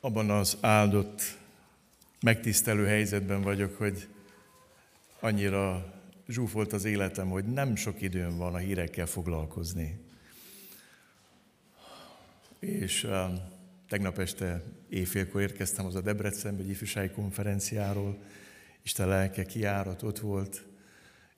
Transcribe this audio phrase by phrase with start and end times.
[0.00, 1.38] abban az áldott,
[2.20, 4.08] megtisztelő helyzetben vagyok, hogy
[5.20, 5.94] annyira
[6.28, 9.98] zsúfolt az életem, hogy nem sok időm van a hírekkel foglalkozni.
[12.58, 13.30] És uh,
[13.88, 18.18] tegnap este éjfélkor érkeztem az a Debrecenbe egy ifjúsági konferenciáról,
[18.82, 20.64] Isten lelke kiárat ott volt,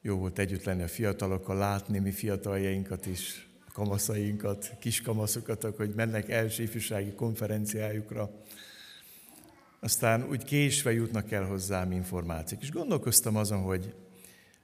[0.00, 6.62] jó volt együtt lenni a fiatalokkal, látni mi fiataljainkat is, kamaszainkat, kiskamaszokat, hogy mennek első
[6.62, 8.30] ifjúsági konferenciájukra.
[9.80, 12.62] Aztán úgy késve jutnak el hozzám információk.
[12.62, 13.94] És gondolkoztam azon, hogy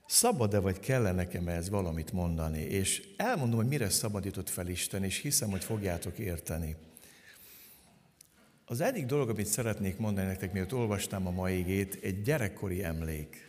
[0.07, 5.19] szabad-e vagy kell nekem ez valamit mondani, és elmondom, hogy mire szabadított fel Isten, és
[5.19, 6.77] hiszem, hogy fogjátok érteni.
[8.65, 13.48] Az egyik dolog, amit szeretnék mondani nektek, miatt olvastam a mai igét, egy gyerekkori emlék.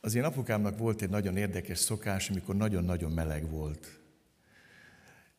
[0.00, 4.00] Az én apukámnak volt egy nagyon érdekes szokás, amikor nagyon-nagyon meleg volt.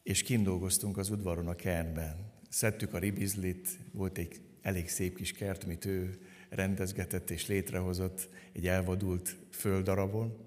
[0.04, 2.32] És kindolgoztunk az udvaron a kertben.
[2.50, 8.68] Szedtük a ribizlit, volt egy elég szép kis kert, amit ő rendezgetett és létrehozott egy
[8.68, 10.38] elvadult földdarabon.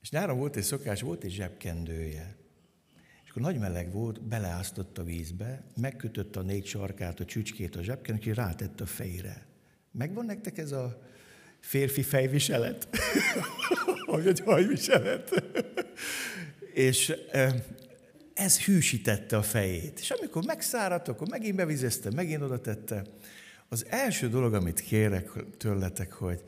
[0.00, 2.36] És nyáron volt egy szokás, volt egy zsebkendője.
[3.24, 7.82] És akkor nagy meleg volt, beleáztott a vízbe, megkötött a négy sarkát, a csücskét a
[7.82, 9.46] zsebkendőt, és rátett a fejre.
[9.90, 11.02] Megvan nektek ez a
[11.64, 12.88] férfi fejviselet,
[14.06, 15.42] vagy egy hajviselet.
[16.74, 17.14] és
[18.34, 19.98] ez hűsítette a fejét.
[19.98, 23.06] És amikor megszáradt, akkor megint bevizezte, megint oda tette.
[23.68, 26.42] Az első dolog, amit kérek tőletek, hogy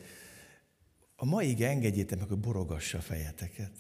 [1.17, 3.73] a mai engedjétek meg, hogy borogassa a fejeteket.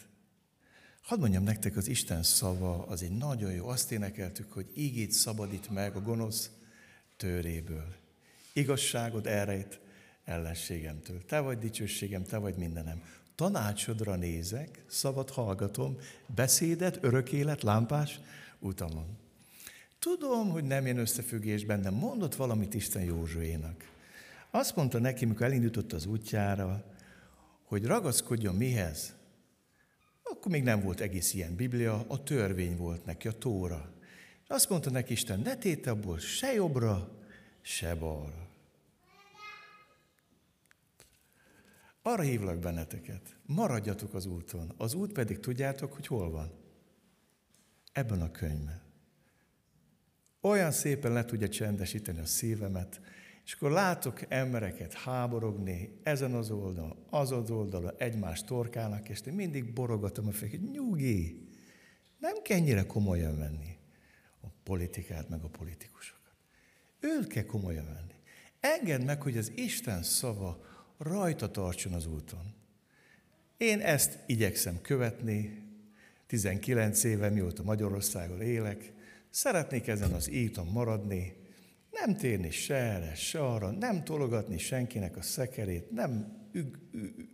[1.02, 3.68] Hadd mondjam nektek, az Isten szava az egy nagyon jó.
[3.68, 6.50] Azt énekeltük, hogy ígét szabadít meg a gonosz
[7.16, 7.94] töréből.
[8.52, 9.80] Igazságod elrejt
[10.27, 11.24] ellenségemtől.
[11.24, 13.02] Te vagy dicsőségem, te vagy mindenem.
[13.34, 15.98] Tanácsodra nézek, szabad hallgatom,
[16.34, 18.20] beszédet, örök élet, lámpás
[18.58, 19.06] utamon.
[19.98, 23.91] Tudom, hogy nem én összefüggésben, de mondott valamit Isten Józsuénak.
[24.50, 26.84] Azt mondta neki, mikor elindított az útjára,
[27.64, 29.14] hogy ragaszkodjon mihez?
[30.22, 33.93] Akkor még nem volt egész ilyen Biblia, a törvény volt neki, a Tóra.
[34.47, 37.10] Azt mondta neki Isten, ne téte abból se jobbra,
[37.62, 38.45] se balra.
[42.06, 44.72] Arra hívlak benneteket, maradjatok az úton.
[44.77, 46.53] Az út pedig tudjátok, hogy hol van?
[47.93, 48.83] Ebben a könyvben.
[50.41, 53.00] Olyan szépen le tudja csendesíteni a szívemet,
[53.44, 59.34] és akkor látok embereket háborogni ezen az oldalon, az az oldalon, egymás torkának, és én
[59.34, 61.49] mindig borogatom a fejét, nyugi,
[62.19, 63.78] nem kell ennyire komolyan venni
[64.41, 66.34] a politikát, meg a politikusokat.
[67.00, 68.15] Őt kell komolyan venni.
[68.61, 72.54] Engedd meg, hogy az Isten szava rajta tartson az úton.
[73.56, 75.64] Én ezt igyekszem követni,
[76.26, 78.92] 19 éve, mióta Magyarországon élek,
[79.30, 81.44] szeretnék ezen az íton maradni,
[81.90, 87.28] nem térni se erre, se arra, nem tologatni senkinek a szekerét, nem üg, üg,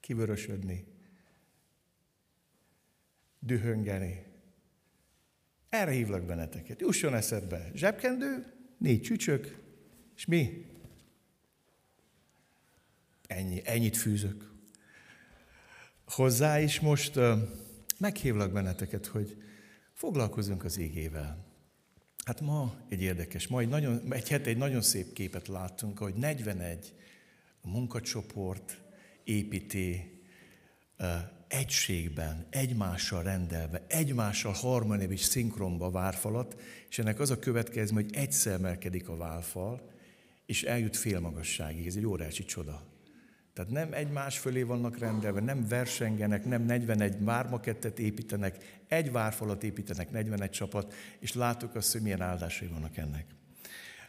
[0.00, 0.84] kivörösödni,
[3.38, 4.22] dühöngeni.
[5.68, 6.80] Erre hívlak benneteket.
[6.80, 9.61] Jusson eszedbe zsebkendő, négy csücsök,
[10.22, 10.66] és mi?
[13.26, 14.52] Ennyi, ennyit fűzök.
[16.06, 17.18] Hozzá is most
[17.98, 19.42] meghívlak benneteket, hogy
[19.92, 21.44] foglalkozunk az égével.
[22.24, 26.14] Hát ma egy érdekes, ma egy, nagyon, egy hete egy nagyon szép képet láttunk, hogy
[26.14, 26.94] 41
[27.62, 28.80] munkacsoport
[29.24, 30.20] építi
[31.48, 38.52] egységben, egymással rendelve, egymással harmoniában és szinkronba várfalat, és ennek az a következme, hogy egyszer
[38.52, 39.91] emelkedik a válfal,
[40.52, 41.86] és eljut félmagasságig.
[41.86, 42.82] Ez egy órási csoda.
[43.52, 50.10] Tehát nem egymás fölé vannak rendelve, nem versengenek, nem 41 vármakettet építenek, egy várfalat építenek,
[50.10, 53.26] 41 csapat, és látok azt, hogy milyen áldásai vannak ennek.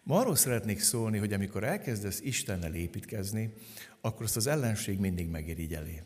[0.03, 3.53] Ma arról szeretnék szólni, hogy amikor elkezdesz Istennel építkezni,
[4.01, 6.01] akkor azt az ellenség mindig megirigyeli.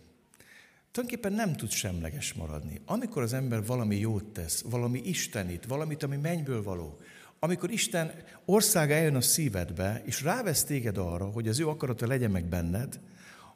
[0.92, 2.82] Tulajdonképpen nem tud semleges maradni.
[2.86, 7.00] Amikor az ember valami jót tesz, valami istenit, valamit, ami mennyből való,
[7.40, 8.12] amikor Isten
[8.46, 13.00] országa eljön a szívedbe, és rávesz téged arra, hogy az ő akarata legyen meg benned,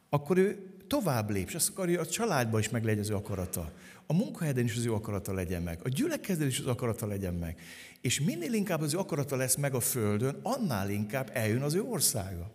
[0.08, 3.72] akkor ő tovább lép, és azt akarja, a családban is meg legyen az ő akarata.
[4.06, 5.78] A munkahelyeden is az ő akarata legyen meg.
[5.82, 7.60] A gyülekezeten is az akarata legyen meg.
[8.00, 11.82] És minél inkább az ő akarata lesz meg a földön, annál inkább eljön az ő
[11.82, 12.50] országa.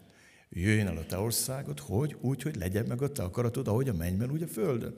[0.50, 2.16] Jöjjön el a te országod, hogy?
[2.22, 4.96] Úgy, hogy legyen meg a te akaratod, ahogy a mennyben, úgy a földön.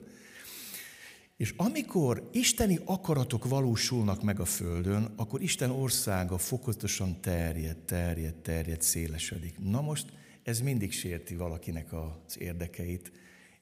[1.40, 8.82] És amikor isteni akaratok valósulnak meg a Földön, akkor Isten országa fokozatosan terjed, terjed, terjed,
[8.82, 9.58] szélesedik.
[9.58, 13.12] Na most ez mindig sérti valakinek az érdekeit,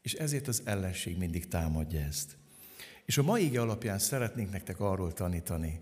[0.03, 2.37] és ezért az ellenség mindig támadja ezt.
[3.05, 5.81] És a mai ige alapján szeretnénk nektek arról tanítani,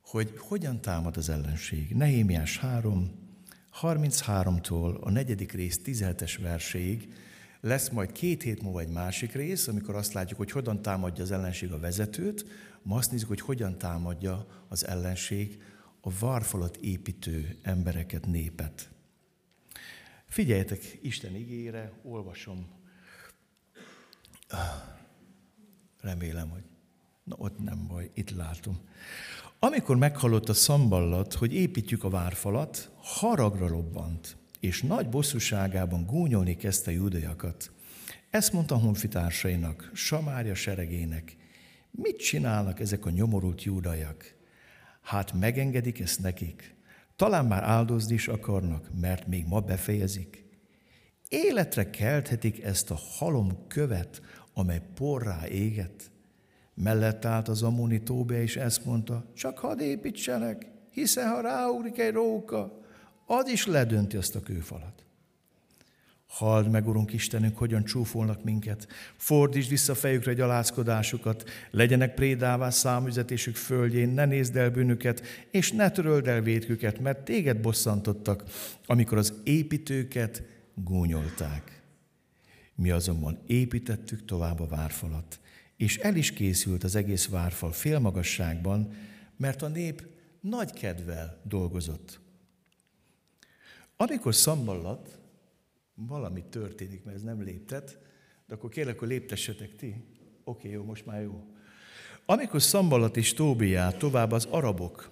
[0.00, 1.94] hogy hogyan támad az ellenség.
[1.94, 3.10] Nehémiás 3,
[3.80, 7.08] 33-tól a negyedik rész 17-es verséig
[7.60, 11.30] lesz majd két hét múlva egy másik rész, amikor azt látjuk, hogy hogyan támadja az
[11.30, 12.44] ellenség a vezetőt,
[12.82, 15.62] ma azt nézzük, hogy hogyan támadja az ellenség
[16.00, 18.90] a várfalat építő embereket, népet.
[20.26, 22.66] Figyeljetek Isten igére, olvasom.
[26.00, 26.62] Remélem, hogy...
[27.24, 28.80] Na, ott nem baj, itt látom.
[29.58, 36.92] Amikor meghallott a szamballat, hogy építjük a várfalat, haragra lobbant, és nagy bosszúságában gúnyolni kezdte
[36.92, 37.70] judaiakat.
[38.30, 41.36] Ezt mondta honfitársainak, Samária seregének.
[41.90, 44.34] Mit csinálnak ezek a nyomorult júdaiak?
[45.02, 46.76] Hát megengedik ezt nekik?
[47.16, 50.44] Talán már áldozni is akarnak, mert még ma befejezik.
[51.28, 54.20] Életre kelthetik ezt a halom követ,
[54.54, 56.10] amely porrá éget.
[56.74, 62.12] Mellett állt az Amoni Tóbe, és ezt mondta, csak hadd építsenek, hiszen ha ráugrik egy
[62.12, 62.77] róka,
[63.30, 65.02] az is ledönti azt a kőfalat.
[66.26, 68.88] Halld meg, Urunk Istenünk, hogyan csúfolnak minket.
[69.16, 76.26] Fordítsd vissza fejükre gyalázkodásukat, legyenek prédává számüzetésük földjén, ne nézd el bűnüket, és ne töröld
[76.26, 78.44] el védküket, mert téged bosszantottak,
[78.86, 80.42] amikor az építőket
[80.74, 81.82] gúnyolták.
[82.74, 85.40] Mi azonban építettük tovább a várfalat,
[85.76, 88.92] és el is készült az egész várfal félmagasságban,
[89.36, 90.06] mert a nép
[90.40, 92.20] nagy kedvel dolgozott.
[94.00, 95.18] Amikor szamballat,
[95.94, 97.98] valami történik, mert ez nem léptet,
[98.46, 100.04] de akkor kérlek, hogy léptessetek ti.
[100.44, 101.44] Oké, jó, most már jó.
[102.26, 105.10] Amikor Szambalat és Tóbiát tovább az arabok,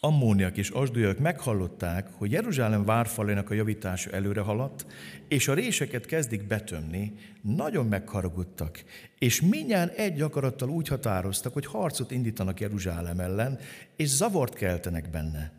[0.00, 4.86] ammóniak és asdújak meghallották, hogy Jeruzsálem várfalének a javítása előre haladt,
[5.28, 7.12] és a réseket kezdik betömni,
[7.42, 8.84] nagyon megharagudtak,
[9.18, 13.58] és minnyáján egy akarattal úgy határoztak, hogy harcot indítanak Jeruzsálem ellen,
[13.96, 15.57] és zavart keltenek benne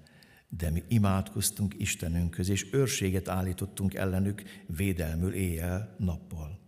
[0.49, 6.59] de mi imádkoztunk Istenünkhöz, és őrséget állítottunk ellenük védelmül éjjel, nappal.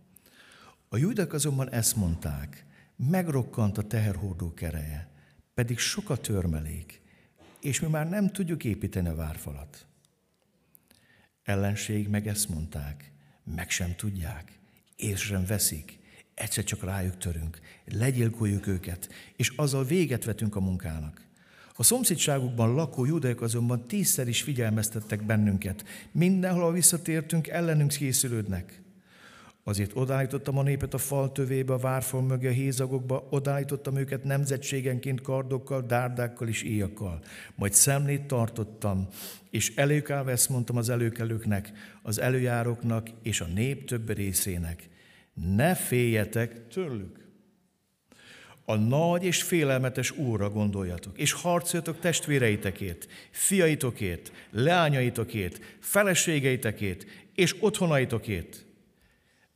[0.88, 5.10] A judak azonban ezt mondták, megrokkant a teherhordó kereje,
[5.54, 7.00] pedig sok a törmelék,
[7.60, 9.86] és mi már nem tudjuk építeni a várfalat.
[11.42, 13.12] Ellenség meg ezt mondták,
[13.44, 14.58] meg sem tudják,
[14.96, 15.98] és sem veszik,
[16.34, 21.26] egyszer csak rájuk törünk, legyilkoljuk őket, és azzal véget vetünk a munkának.
[21.82, 25.84] A szomszédságukban lakó judaiak azonban tízszer is figyelmeztettek bennünket.
[26.12, 28.82] Mindenhol, ahol visszatértünk, ellenünk készülődnek.
[29.64, 35.20] Azért odállítottam a népet a fal tövébe, a várfal mögé, a hézagokba, odállítottam őket nemzetségenként
[35.20, 37.22] kardokkal, dárdákkal és éjakkal.
[37.54, 39.08] Majd szemlét tartottam,
[39.50, 44.88] és előkállva ezt mondtam az előkelőknek, az előjáróknak és a nép több részének.
[45.34, 47.21] Ne féljetek tőlük
[48.64, 58.64] a nagy és félelmetes Úrra gondoljatok, és harcoljatok testvéreitekért, fiaitokért, leányaitokért, feleségeitekért, és otthonaitokért.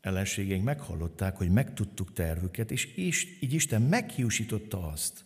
[0.00, 5.24] Ellenségeink meghallották, hogy megtudtuk tervüket, és így Isten meghiúsította azt.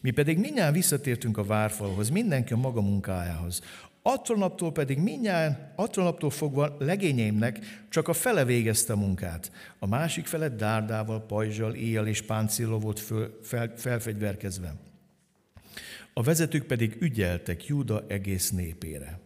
[0.00, 3.62] Mi pedig mindjárt visszatértünk a várfalhoz, mindenki a maga munkájához.
[4.08, 7.58] Attól naptól pedig mindjárt, attól naptól fogva legényeimnek
[7.88, 9.50] csak a fele végezte a munkát.
[9.78, 14.74] A másik fele dárdával, pajzsal, éjjel és páncéllal volt föl, fel, felfegyverkezve.
[16.12, 19.18] A vezetők pedig ügyeltek Júda egész népére.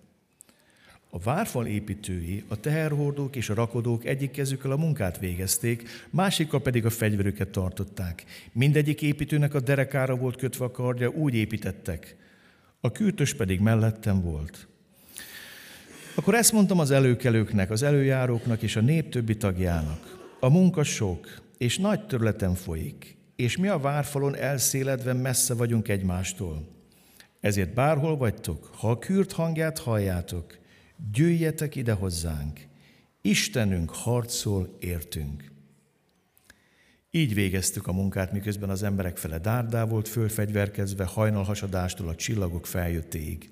[1.10, 6.84] A várfal építői, a teherhordók és a rakodók egyik kezükkel a munkát végezték, másikkal pedig
[6.84, 8.24] a fegyverüket tartották.
[8.52, 12.16] Mindegyik építőnek a derekára volt kötve a kardja, úgy építettek.
[12.80, 14.68] A kürtös pedig mellettem volt.
[16.14, 20.28] Akkor ezt mondtam az előkelőknek, az előjáróknak és a nép többi tagjának.
[20.40, 26.68] A munka sok, és nagy területen folyik, és mi a várfalon elszéledve messze vagyunk egymástól.
[27.40, 30.58] Ezért bárhol vagytok, ha a kürt hangját halljátok,
[31.12, 32.60] gyűjjetek ide hozzánk.
[33.22, 35.52] Istenünk harcol értünk.
[37.12, 43.50] Így végeztük a munkát, miközben az emberek fele dárdá volt fölfegyverkezve, hajnalhasadástól a csillagok feljöttéig.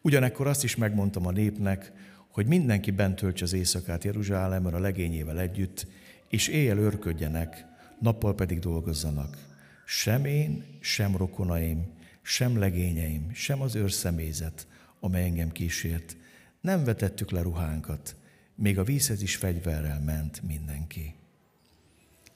[0.00, 1.92] Ugyanekkor azt is megmondtam a népnek,
[2.28, 5.86] hogy mindenki bent töltse az éjszakát Jeruzsálemben a legényével együtt,
[6.28, 7.64] és éjjel őrködjenek,
[8.00, 9.36] nappal pedig dolgozzanak.
[9.86, 11.86] Sem én, sem rokonaim,
[12.22, 14.66] sem legényeim, sem az őrszemélyzet,
[15.00, 16.16] amely engem kísért.
[16.60, 18.16] Nem vetettük le ruhánkat,
[18.54, 21.14] még a vízhez is fegyverrel ment mindenki.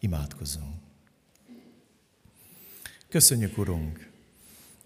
[0.07, 0.75] Imádkozunk.
[3.09, 4.11] Köszönjük, Urunk,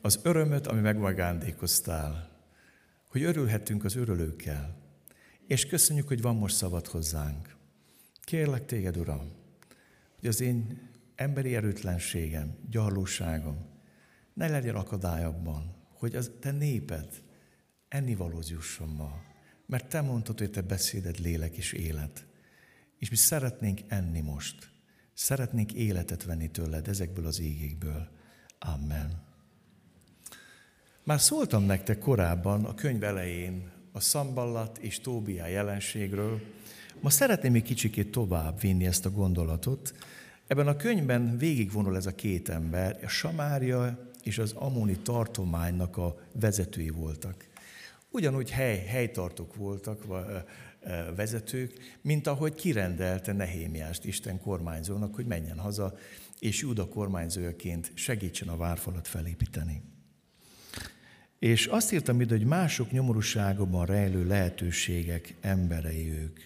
[0.01, 2.31] az örömöt, ami megmagándékoztál,
[3.07, 4.77] hogy örülhetünk az örülőkkel,
[5.47, 7.57] és köszönjük, hogy van most szabad hozzánk.
[8.21, 9.33] Kérlek téged, Uram,
[10.19, 13.67] hogy az én emberi erőtlenségem, gyarlóságom
[14.35, 17.23] ne legyen akadály abban, hogy az te néped
[17.89, 19.23] ennivalóz jusson ma.
[19.67, 22.27] Mert te mondtad, hogy te beszéded lélek és élet.
[22.99, 24.70] És mi szeretnénk enni most.
[25.15, 28.09] Szeretnénk életet venni tőled ezekből az égékből.
[28.59, 29.23] Amen.
[31.05, 36.41] Már szóltam nektek korábban a könyv elején a Szamballat és Tóbiá jelenségről.
[37.01, 39.95] Ma szeretném egy kicsikét tovább vinni ezt a gondolatot.
[40.47, 46.17] Ebben a könyvben végigvonul ez a két ember, a Samária és az Amoni tartománynak a
[46.35, 47.49] vezetői voltak.
[48.11, 50.05] Ugyanúgy hely, helytartók voltak,
[51.17, 55.95] vezetők, mint ahogy kirendelte Nehémiást Isten kormányzónak, hogy menjen haza,
[56.39, 59.83] és Júda kormányzójaként segítsen a várfalat felépíteni.
[61.39, 66.39] És azt írtam ide, hogy mások nyomorúságokban rejlő lehetőségek emberei ők.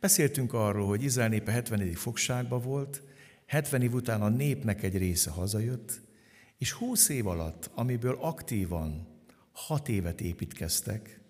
[0.00, 1.92] Beszéltünk arról, hogy Izrael népe 70.
[1.92, 3.02] fogságban volt,
[3.46, 6.00] 70 év után a népnek egy része hazajött,
[6.58, 9.06] és 20 év alatt, amiből aktívan
[9.52, 11.20] 6 évet építkeztek,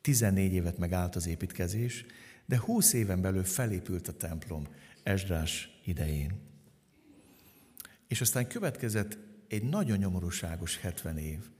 [0.00, 2.04] 14 évet megállt az építkezés,
[2.46, 4.66] de 20 éven belül felépült a templom
[5.02, 6.40] Esdrás idején.
[8.06, 11.50] És aztán következett egy nagyon nyomorúságos 70 év,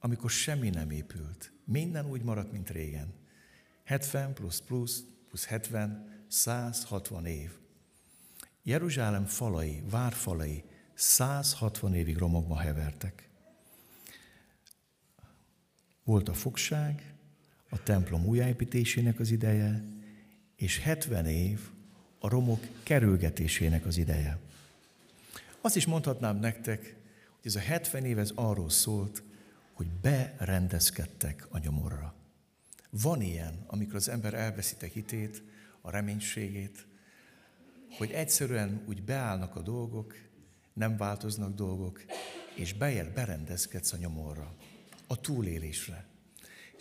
[0.00, 1.52] amikor semmi nem épült.
[1.64, 3.14] Minden úgy maradt, mint régen.
[3.84, 7.50] 70 plusz plusz, plusz 70, 160 év.
[8.62, 13.28] Jeruzsálem falai, várfalai 160 évig romokba hevertek.
[16.04, 17.11] Volt a fogság,
[17.72, 19.82] a templom újjáépítésének az ideje,
[20.56, 21.60] és 70 év
[22.18, 24.38] a romok kerülgetésének az ideje.
[25.60, 26.80] Azt is mondhatnám nektek,
[27.40, 29.22] hogy ez a 70 év ez arról szólt,
[29.72, 32.14] hogy berendezkedtek a nyomorra.
[32.90, 35.42] Van ilyen, amikor az ember elveszíte hitét,
[35.80, 36.86] a reménységét,
[37.98, 40.14] hogy egyszerűen úgy beállnak a dolgok,
[40.72, 42.04] nem változnak dolgok,
[42.54, 44.54] és bejel, berendezkedsz a nyomorra,
[45.06, 46.11] a túlélésre.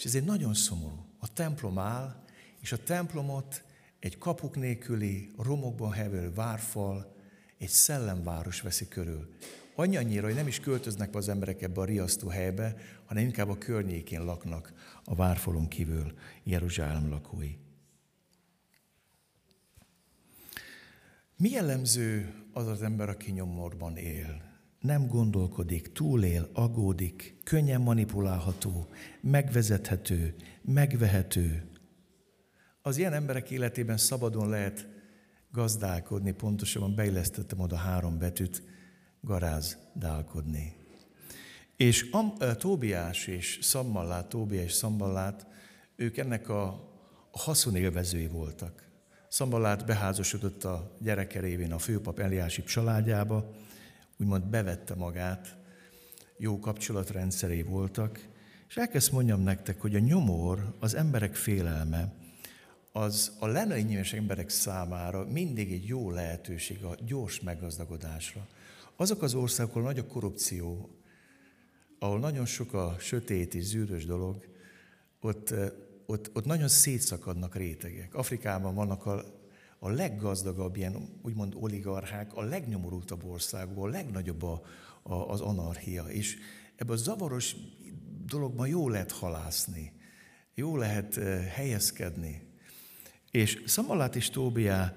[0.02, 1.06] És ez egy nagyon szomorú.
[1.20, 2.24] A templom áll,
[2.60, 3.64] és a templomot
[4.00, 7.16] egy kapuk nélküli, romokban heverő várfal,
[7.58, 9.34] egy szellemváros veszi körül.
[9.76, 13.58] Annyira, hogy nem is költöznek be az emberek ebbe a riasztó helybe, hanem inkább a
[13.58, 17.56] környékén laknak a várfalon kívül Jeruzsálem lakói.
[21.38, 24.51] Mi jellemző az az ember, aki nyomorban él?
[24.82, 28.88] Nem gondolkodik, túlél, agódik, könnyen manipulálható,
[29.22, 31.70] megvezethető, megvehető.
[32.82, 34.88] Az ilyen emberek életében szabadon lehet
[35.52, 38.64] gazdálkodni, pontosabban beillesztettem oda három betűt,
[39.22, 40.76] garázdálkodni.
[41.76, 45.48] És Am, Tóbiás és Szammallát, Tóbiás és Szammallát,
[45.96, 46.90] ők ennek a,
[47.32, 48.90] haszonélvezői voltak.
[49.28, 53.52] Szambalát beházasodott a gyereke révén a főpap Eliásip családjába,
[54.22, 55.58] úgymond bevette magát,
[56.38, 58.28] jó kapcsolatrendszeré voltak,
[58.68, 62.14] és elkezd mondjam nektek, hogy a nyomor, az emberek félelme,
[62.92, 68.48] az a lenőnyűes emberek számára mindig egy jó lehetőség a gyors meggazdagodásra.
[68.96, 70.90] Azok az országok, ahol nagy a korrupció,
[72.00, 74.46] ahol nagyon sok a sötét és zűrös dolog,
[75.22, 75.54] ott
[76.12, 78.16] ott, ott nagyon szétszakadnak rétegek.
[78.16, 79.24] Afrikában vannak a,
[79.84, 84.62] a leggazdagabb ilyen úgymond oligarchák, a legnyomorultabb országból, a legnagyobb a,
[85.04, 86.04] a, az anarchia.
[86.04, 86.38] És
[86.76, 87.56] ebben a zavaros
[88.26, 89.94] dologban jó lehet halászni,
[90.54, 92.42] jó lehet eh, helyezkedni.
[93.32, 94.96] És Szamalát és Tóbiá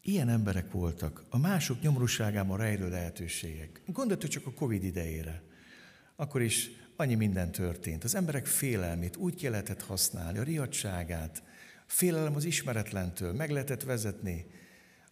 [0.00, 3.82] ilyen emberek voltak, a mások nyomorúságában rejlő lehetőségek.
[3.86, 5.42] Gondoljatok csak a Covid idejére.
[6.16, 8.04] Akkor is annyi minden történt.
[8.04, 11.42] Az emberek félelmét úgy ki lehetett használni, a riadságát,
[11.86, 14.46] félelem az ismeretlentől, meg lehetett vezetni.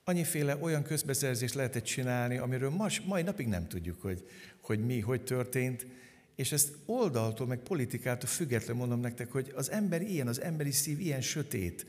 [0.05, 4.29] Annyiféle olyan közbeszerzést lehetett csinálni, amiről mas, mai napig nem tudjuk, hogy,
[4.61, 5.87] hogy mi, hogy történt,
[6.35, 11.01] és ezt oldaltól, meg politikától függetlenül mondom nektek, hogy az ember ilyen, az emberi szív
[11.01, 11.87] ilyen sötét,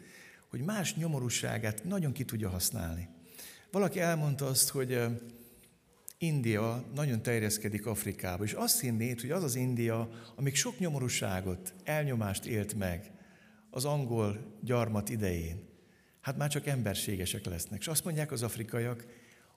[0.47, 3.07] hogy más nyomorúságát nagyon ki tudja használni.
[3.71, 4.99] Valaki elmondta azt, hogy
[6.17, 12.45] India nagyon terjeszkedik Afrikába, és azt hinnéd, hogy az az India, amik sok nyomorúságot, elnyomást
[12.45, 13.11] élt meg
[13.75, 15.67] az angol gyarmat idején,
[16.22, 17.79] hát már csak emberségesek lesznek.
[17.79, 19.05] És azt mondják az afrikaiak,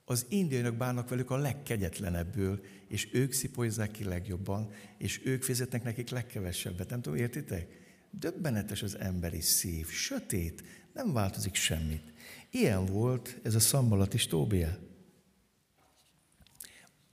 [0.04, 6.08] az indiaiak bánnak velük a legkegyetlenebből, és ők szipolyozzák ki legjobban, és ők fizetnek nekik
[6.08, 6.90] legkevesebbet.
[6.90, 7.66] Nem tudom, értitek?
[8.10, 12.12] Döbbenetes az emberi szív, sötét, nem változik semmit.
[12.50, 14.78] Ilyen volt ez a szambalat is Tóbia.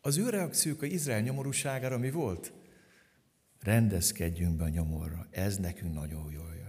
[0.02, 2.54] Az ő reakciók a Izrael nyomorúságára mi volt?
[3.60, 5.28] Rendezkedjünk be a nyomorra.
[5.32, 6.65] Ez nekünk nagyon jól jön.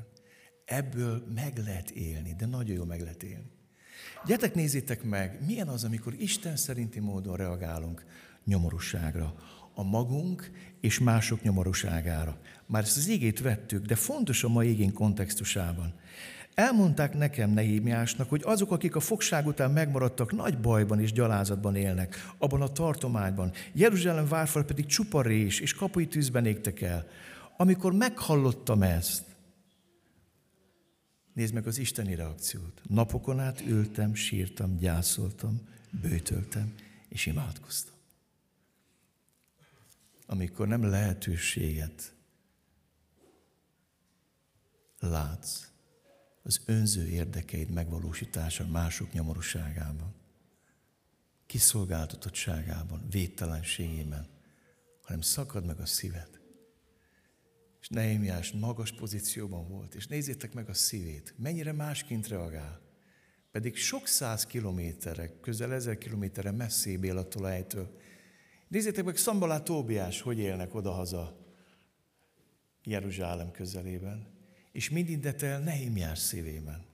[0.66, 3.50] Ebből meg lehet élni, de nagyon jól meg lehet élni.
[4.26, 8.04] Gyertek, nézzétek meg, milyen az, amikor Isten szerinti módon reagálunk
[8.44, 9.34] nyomorúságra,
[9.74, 12.38] a magunk és mások nyomorúságára.
[12.66, 15.94] Már ezt az égét vettük, de fontos a mai égén kontextusában.
[16.54, 22.32] Elmondták nekem Nehémiásnak, hogy azok, akik a fogság után megmaradtak, nagy bajban és gyalázatban élnek,
[22.38, 23.52] abban a tartományban.
[23.72, 27.06] Jeruzsálem várfal pedig csupa rés, és kapui tűzben égtek el.
[27.56, 29.35] Amikor meghallottam ezt,
[31.36, 32.82] nézd meg az isteni reakciót.
[32.88, 36.74] Napokon át ültem, sírtam, gyászoltam, bőtöltem,
[37.08, 37.94] és imádkoztam.
[40.26, 42.14] Amikor nem lehetőséget
[44.98, 45.68] látsz,
[46.42, 50.14] az önző érdekeid megvalósítása mások nyomorúságában,
[51.46, 54.26] kiszolgáltatottságában, védtelenségében,
[55.02, 56.35] hanem szakad meg a szíved.
[57.86, 62.80] És Nehémiás magas pozícióban volt, és nézzétek meg a szívét, mennyire másként reagál.
[63.50, 67.96] Pedig sok száz kilométerre, közel ezer kilométerre messzébb él attól a helytől.
[68.68, 71.46] Nézzétek meg Szambalá Tóbiás, hogy élnek odahaza
[72.82, 74.34] Jeruzsálem közelében
[74.72, 76.86] és mindent el Nehémiás szívében.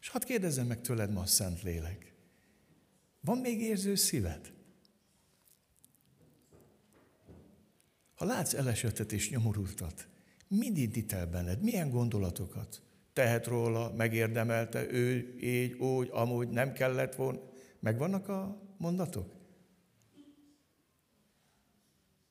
[0.00, 2.14] És hadd kérdezzem meg tőled ma a Szent Lélek.
[3.20, 4.52] Van még érző szíved?
[8.14, 10.08] Ha látsz elesetet és nyomorultat,
[10.48, 11.62] mind indít el benned?
[11.62, 12.82] Milyen gondolatokat?
[13.12, 17.40] Tehet róla, megérdemelte, ő, így, úgy, amúgy, nem kellett volna.
[17.80, 19.32] Megvannak a mondatok?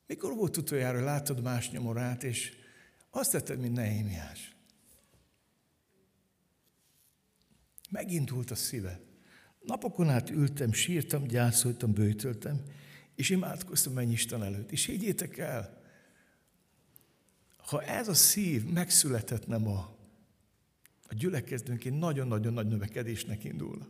[0.08, 2.53] Mikor volt utoljára, látod más nyomorát, és
[3.10, 4.55] azt tetted, mint Nehémiás?
[7.89, 9.00] Megindult a szíve.
[9.60, 12.62] Napokon át ültem, sírtam, gyászoltam, bőtöltem,
[13.15, 14.72] és imádkoztam mennyi Isten előtt.
[14.72, 15.83] És higgyétek el,
[17.74, 19.96] ha ez a szív megszülethetne ma,
[21.08, 23.88] a gyülekezdőnk nagyon-nagyon nagy növekedésnek indulna.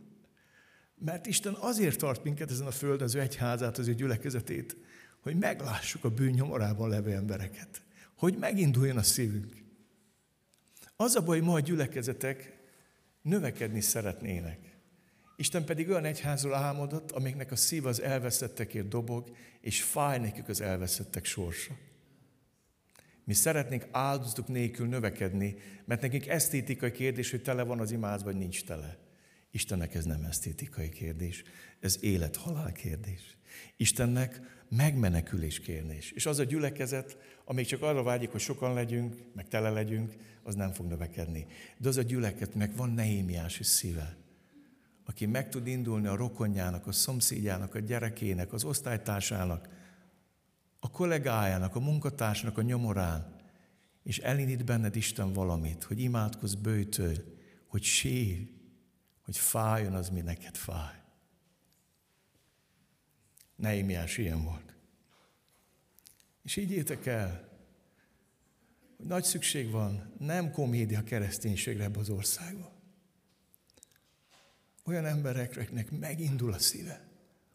[0.98, 4.76] Mert Isten azért tart minket ezen a földön, az ő egyházát, az ő gyülekezetét,
[5.20, 7.82] hogy meglássuk a bűnnyomorában levő embereket.
[8.16, 9.56] Hogy meginduljon a szívünk.
[10.96, 12.56] Az a baj, ma a gyülekezetek
[13.22, 14.78] növekedni szeretnének.
[15.36, 20.60] Isten pedig olyan egyházról álmodott, amiknek a szív az elveszettekért dobog, és fáj nekik az
[20.60, 21.74] elveszettek sorsa.
[23.24, 28.36] Mi szeretnénk áldozatok nélkül növekedni, mert nekünk esztétikai kérdés, hogy tele van az imád, vagy
[28.36, 28.98] nincs tele.
[29.50, 31.42] Istennek ez nem esztétikai kérdés,
[31.80, 33.36] ez élet-halál kérdés.
[33.76, 36.10] Istennek megmenekülés kérdés.
[36.10, 40.54] És az a gyülekezet, amíg csak arra vágyik, hogy sokan legyünk, meg tele legyünk, az
[40.54, 41.46] nem fog növekedni.
[41.78, 44.16] De az a gyülekezet, meg van nehémiás szíve,
[45.04, 49.68] aki meg tud indulni a rokonjának, a szomszédjának, a gyerekének, az osztálytársának,
[50.84, 53.36] a kollégájának, a munkatársának a nyomorán,
[54.02, 57.16] és elindít benned Isten valamit, hogy imádkozz bőtől,
[57.66, 58.48] hogy sír,
[59.24, 61.02] hogy fájjon az, mi neked fáj.
[63.56, 64.74] Nehémiás ilyen volt.
[66.42, 67.48] És így értek el,
[68.96, 72.72] hogy nagy szükség van nem komédia kereszténységre ebbe az országba.
[74.84, 77.08] Olyan embereknek megindul a szíve,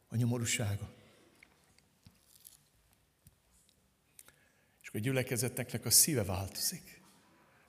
[0.07, 0.97] a nyomorúsága.
[4.89, 7.01] És akkor a gyülekezeteknek a szíve változik.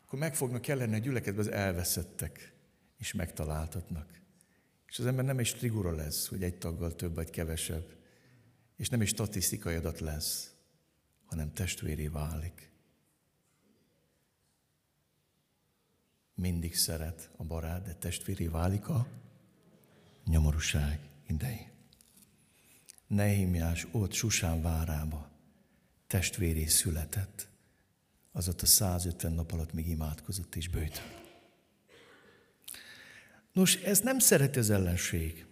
[0.05, 2.53] Akkor meg fognak jelenni a gyülekezetben az elveszettek,
[2.99, 4.21] és megtaláltatnak.
[4.87, 7.97] És az ember nem egy strigura lesz, hogy egy taggal több vagy kevesebb,
[8.77, 10.55] és nem is statisztikai adat lesz,
[11.25, 12.71] hanem testvéré válik.
[16.35, 19.07] Mindig szeret a barát, de testvéré válik a
[20.25, 21.71] nyomorúság idején.
[23.07, 25.30] Nehémiás ott Susán várába
[26.11, 27.49] testvéré született,
[28.33, 31.03] az ott a 150 nap alatt még imádkozott és bőjt.
[33.53, 35.47] Nos, ez nem szeret az ellenség.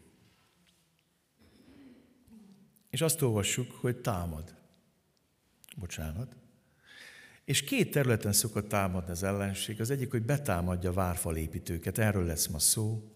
[2.90, 4.54] És azt olvassuk, hogy támad.
[5.76, 6.36] Bocsánat.
[7.44, 9.80] És két területen szokott támadni az ellenség.
[9.80, 13.12] Az egyik, hogy betámadja a várfalépítőket, erről lesz ma szó.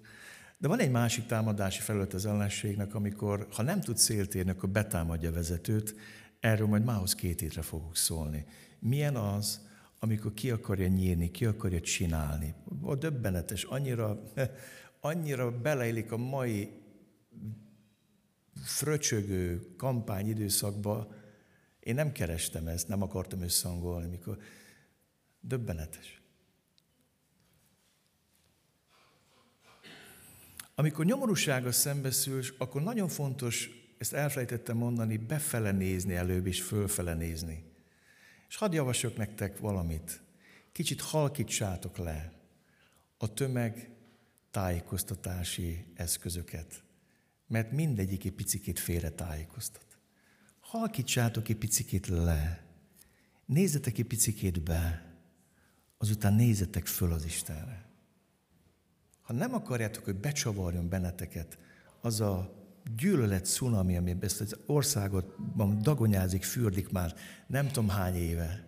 [0.59, 5.29] De van egy másik támadási felület az ellenségnek, amikor, ha nem tud célt akkor betámadja
[5.29, 5.95] a vezetőt.
[6.43, 8.45] Erről majd mához két hétre fogok szólni.
[8.79, 12.55] Milyen az, amikor ki akarja nyírni, ki akarja csinálni.
[12.81, 14.23] A döbbenetes, annyira,
[15.01, 16.71] annyira beleillik a mai
[18.65, 21.15] fröcsögő kampány időszakba,
[21.81, 24.39] én nem kerestem ezt, nem akartam összehangolni, mikor
[25.41, 26.23] döbbenetes.
[30.75, 37.65] Amikor nyomorúsága szembesül, akkor nagyon fontos, ezt elfelejtettem mondani, befele nézni előbb, és fölfele nézni.
[38.49, 40.23] És hadd javasok nektek valamit.
[40.73, 42.33] Kicsit halkítsátok le.
[43.19, 43.91] A tömeg
[44.51, 46.83] tájékoztatási eszközöket,
[47.47, 49.87] mert mindegyik egy picikét félre tájékoztat.
[50.61, 52.67] Halkítsátok egy picikét le,
[53.45, 55.15] nézzetek egy picikét be,
[55.99, 57.87] azután nézzetek föl az Istenre.
[59.21, 61.59] Ha nem akarjátok, hogy becsavarjon benneteket
[62.01, 62.62] az a
[62.97, 65.35] gyűlölet cunami, ami ezt az országot
[65.81, 67.15] dagonyázik, fürdik már
[67.47, 68.65] nem tudom hány éve,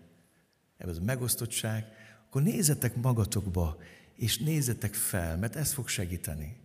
[0.76, 1.84] ez a megosztottság,
[2.26, 3.76] akkor nézzetek magatokba,
[4.14, 6.56] és nézzetek fel, mert ez fog segíteni.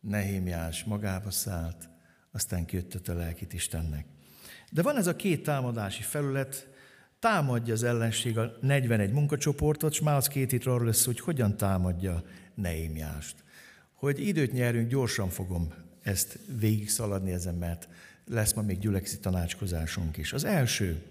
[0.00, 1.88] Nehémiás magába szállt,
[2.32, 4.06] aztán kijöttött a lelkit Istennek.
[4.70, 6.68] De van ez a két támadási felület,
[7.18, 11.56] támadja az ellenség a 41 munkacsoportot, és már az két itt arról lesz, hogy hogyan
[11.56, 12.22] támadja
[12.54, 13.44] Nehémiást.
[13.94, 15.72] Hogy időt nyerünk, gyorsan fogom
[16.04, 17.88] ezt végig szaladni ezen, mert
[18.26, 20.32] lesz ma még gyülekszi tanácskozásunk is.
[20.32, 21.02] Az első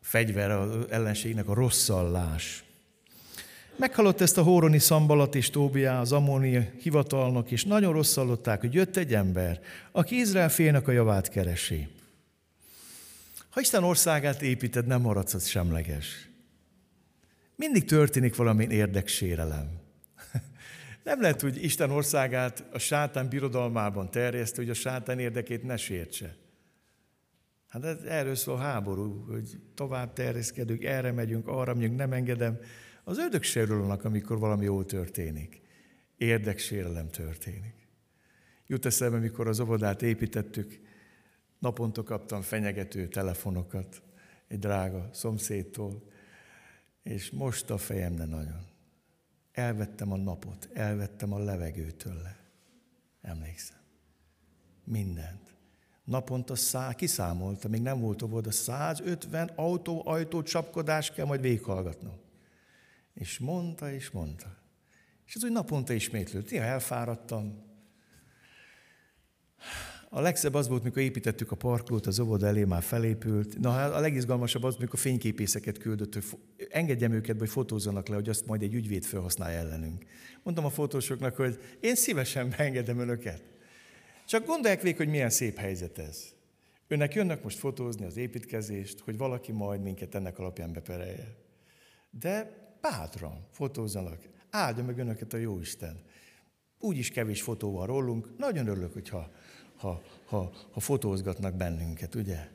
[0.00, 2.64] fegyver az ellenségnek a rosszallás.
[3.76, 8.96] Meghallott ezt a Hóroni Szambalat és Tóbiá, az Amoni hivatalnok, és nagyon rosszallották, hogy jött
[8.96, 9.60] egy ember,
[9.92, 11.88] aki Izrael félnek a javát keresi.
[13.50, 16.28] Ha Isten országát építed, nem maradsz az semleges.
[17.56, 19.87] Mindig történik valami érdeksérelem.
[21.08, 26.36] Nem lehet, hogy Isten országát a sátán birodalmában terjeszt, hogy a sátán érdekét ne sértse.
[27.68, 32.58] Hát ez, erről szól háború, hogy tovább terjeszkedünk, erre megyünk, arra megyünk, nem engedem.
[33.04, 35.60] Az ördög sérülnek, amikor valami jó történik.
[36.16, 37.88] Érdeksérelem történik.
[38.66, 40.80] Jut eszembe, mikor az óvodát építettük,
[41.58, 44.02] naponta kaptam fenyegető telefonokat
[44.48, 46.02] egy drága szomszédtól,
[47.02, 48.67] és most a fejem ne nagyon.
[49.58, 52.36] Elvettem a napot, elvettem a levegőt tőle.
[53.22, 53.76] Emlékszem.
[54.84, 55.56] Mindent.
[56.04, 62.18] Naponta szá, kiszámolta, még nem volt óvoda, 150 autó, ajtó, csapkodás kell majd végighallgatnom.
[63.14, 64.56] És mondta, és mondta.
[65.26, 66.50] És ez úgy naponta ismétlődött.
[66.50, 67.62] Néha elfáradtam.
[70.10, 73.58] A legszebb az volt, mikor építettük a parkolót, az óvoda elé már felépült.
[73.58, 76.24] Na, hát a legizgalmasabb az, mikor fényképészeket küldött, hogy
[76.70, 80.04] engedjem őket, hogy fotózzanak le, hogy azt majd egy ügyvéd felhasználja ellenünk.
[80.42, 83.42] Mondtam a fotósoknak, hogy én szívesen beengedem önöket.
[84.26, 86.24] Csak gondolják végig, hogy milyen szép helyzet ez.
[86.88, 91.36] Önnek jönnek most fotózni az építkezést, hogy valaki majd minket ennek alapján beperelje.
[92.10, 94.28] De bátran fotózzanak.
[94.50, 96.00] Áldja meg önöket a Jóisten.
[96.80, 98.38] Úgyis kevés fotó van rólunk.
[98.38, 99.30] Nagyon örülök, hogyha
[99.78, 102.48] ha, ha, ha fotózgatnak bennünket, ugye?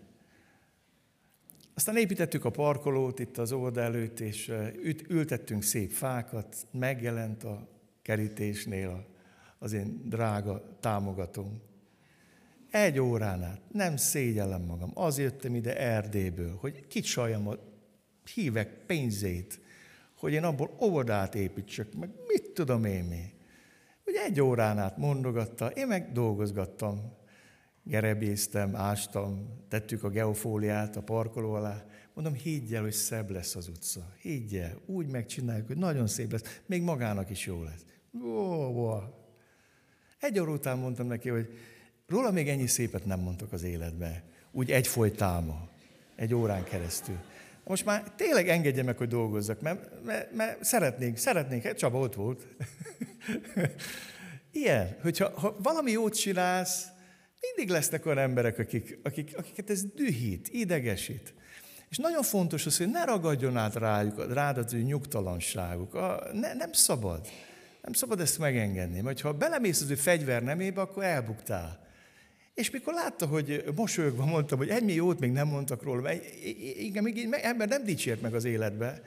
[1.75, 4.51] Aztán építettük a parkolót itt az óvoda előtt, és
[5.07, 7.67] ültettünk szép fákat, megjelent a
[8.01, 9.05] kerítésnél
[9.59, 11.61] az én drága támogatóm.
[12.69, 17.57] Egy órán át, nem szégyellem magam, az jöttem ide Erdélyből, hogy kicsaljam a
[18.33, 19.59] hívek pénzét,
[20.17, 23.32] hogy én abból óvodát építsek, meg mit tudom én mi.
[24.03, 27.17] Hogy egy órán át mondogatta, én meg dolgozgattam.
[27.83, 31.85] Gerebéztem, ástam, tettük a geofóliát a parkoló alá.
[32.13, 34.01] Mondom, higgy el, hogy szebb lesz az utca.
[34.21, 37.85] Higgy el, úgy megcsináljuk, hogy nagyon szép lesz, még magának is jó lesz.
[38.23, 38.29] Ó,
[38.65, 38.99] ó.
[40.19, 41.49] Egy óra után mondtam neki, hogy
[42.07, 44.23] róla még ennyi szépet nem mondtak az életbe.
[44.51, 45.69] Úgy egyfolytáma,
[46.15, 47.17] egy órán keresztül.
[47.63, 52.15] Most már tényleg engedje meg, hogy dolgozzak, mert, mert, mert szeretnénk, szeretnénk, hát Csaba ott
[52.15, 52.47] volt.
[54.51, 56.87] Ilyen, hogyha ha valami jót csinálsz,
[57.39, 61.33] mindig lesznek olyan emberek, akik, akik, akiket ez dühít, idegesít.
[61.89, 65.93] És nagyon fontos az, hogy ne ragadjon át rájuk, rád az ő nyugtalanságuk.
[65.93, 67.27] A, ne, nem szabad.
[67.81, 69.01] Nem szabad ezt megengedni.
[69.01, 71.87] Mert ha belemész az ő fegyver nemébe, akkor elbuktál.
[72.53, 76.11] És mikor látta, hogy mosolyogva mondtam, hogy ennyi jót még nem mondtak róla,
[76.77, 79.01] igen, még ember nem dicsért meg az életbe,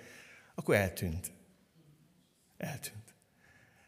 [0.54, 1.32] akkor eltűnt.
[2.56, 3.04] Eltűnt.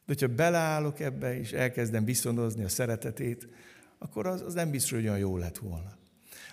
[0.06, 3.48] De hogyha beleállok ebbe, és elkezdem viszonozni a szeretetét,
[3.98, 5.98] akkor az, az nem biztos, hogy olyan jó lett volna.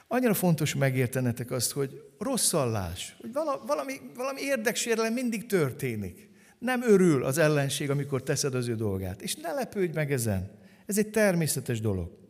[0.08, 3.34] Annyira fontos megértenetek azt, hogy rosszallás, hogy
[3.66, 6.30] valami, valami érdeksérelem mindig történik.
[6.60, 9.22] Nem örül az ellenség, amikor teszed az ő dolgát.
[9.22, 10.52] És ne lepődj meg ezen.
[10.86, 12.25] Ez egy természetes dolog.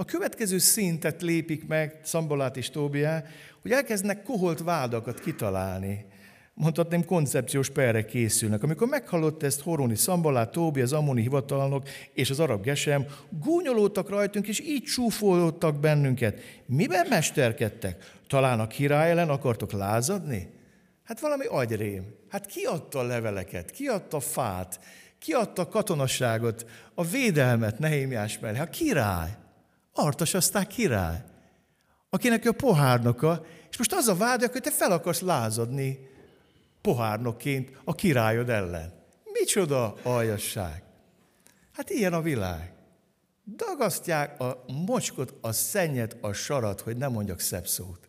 [0.00, 3.24] A következő szintet lépik meg Szambolát és Tóbiá,
[3.62, 6.04] hogy elkezdnek koholt vádakat kitalálni.
[6.54, 8.62] Mondhatném, koncepciós perre készülnek.
[8.62, 14.48] Amikor meghallott ezt Horoni Szambalát, Tóbi, az Amoni hivatalnok és az arab gesem, gúnyolódtak rajtunk,
[14.48, 16.40] és így csúfolódtak bennünket.
[16.66, 18.12] Miben mesterkedtek?
[18.28, 20.50] Talán a király ellen akartok lázadni?
[21.04, 22.14] Hát valami agyrém.
[22.28, 23.70] Hát ki adta a leveleket?
[23.70, 24.80] Ki adta a fát?
[25.18, 28.58] Ki adta a katonasságot, a védelmet Nehémiás mellé?
[28.58, 29.38] A király.
[29.92, 31.24] Artas aztán király,
[32.10, 36.08] akinek a pohárnoka, és most az a vád, hogy te fel akarsz lázadni
[36.80, 38.92] pohárnokként a királyod ellen.
[39.24, 40.82] Micsoda aljasság!
[41.72, 42.72] Hát ilyen a világ.
[43.44, 48.08] Dagasztják a mocskot, a szennyet, a sarat, hogy nem mondjak szebb szót.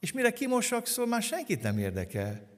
[0.00, 2.48] És mire kimosakszol, már senkit nem érdekel.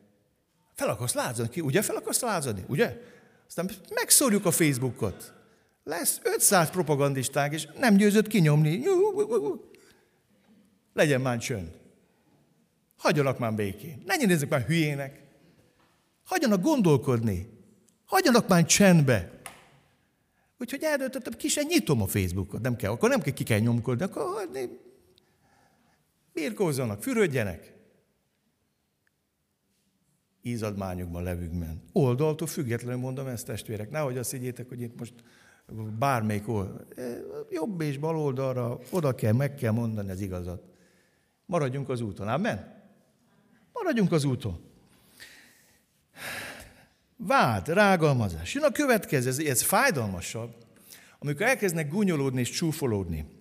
[0.74, 1.83] Fel akarsz lázani ki, ugye?
[1.83, 3.00] Fel akarsz lázani, ugye?
[3.46, 5.33] Aztán megszórjuk a Facebookot.
[5.85, 8.83] Lesz 500 propagandistánk, és nem győzött kinyomni.
[10.92, 11.70] Legyen már csönd.
[12.97, 14.03] Hagyjanak már békén.
[14.07, 15.23] Ne nézzük már hülyének.
[16.25, 17.49] Hagyjanak gondolkodni.
[18.05, 19.40] Hagyjanak már csendbe.
[20.59, 22.61] Úgyhogy eldöntöttem, ki sem nyitom a Facebookot.
[22.61, 24.68] Nem kell, akkor nem kell, ki kell nyomkodni, akkor hagyni.
[26.33, 27.73] Birkózzanak, fürödjenek.
[30.42, 31.83] Ízadmányokban levünkben.
[31.92, 33.90] Oldaltól függetlenül mondom ezt, testvérek.
[33.90, 35.14] Nehogy azt higgyétek, hogy itt most
[35.98, 36.87] bármelyik oldal.
[37.50, 40.62] Jobb és bal oldalra oda kell, meg kell mondani az igazat.
[41.46, 42.29] Maradjunk az úton.
[42.29, 42.83] Amen?
[43.72, 44.61] Maradjunk az úton.
[47.16, 48.55] Vád, rágalmazás.
[48.55, 50.55] Jön a következő, ez, ez fájdalmasabb,
[51.18, 53.34] amikor elkezdnek gúnyolódni és csúfolódni.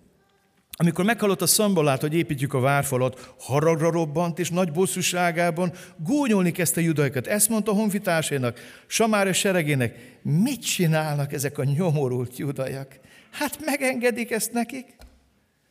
[0.76, 6.80] Amikor meghallott a szambalát, hogy építjük a várfalat, haragra robbant, és nagy bosszúságában gúnyolni kezdte
[6.80, 7.26] judaikat.
[7.26, 13.00] Ezt mondta a honfitársainak, Samára seregének, mit csinálnak ezek a nyomorult judaiak?
[13.30, 14.96] Hát megengedik ezt nekik?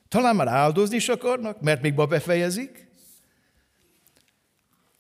[0.08, 2.88] Talán már áldozni is akarnak, mert még ma befejezik?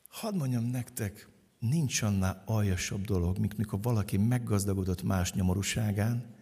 [0.09, 1.27] Hadd mondjam nektek,
[1.59, 6.35] nincs annál aljasabb dolog, mint mikor valaki meggazdagodott más nyomorúságán,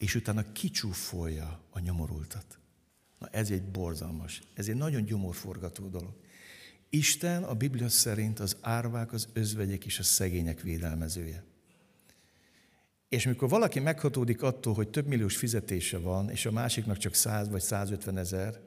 [0.00, 2.58] és utána kicsúfolja a nyomorultat.
[3.18, 6.14] Na ez egy borzalmas, ez egy nagyon gyomorforgató dolog.
[6.90, 11.44] Isten a Biblia szerint az árvák, az özvegyek és a szegények védelmezője.
[13.08, 17.48] És mikor valaki meghatódik attól, hogy több milliós fizetése van, és a másiknak csak 100
[17.48, 18.60] vagy 150 ezer,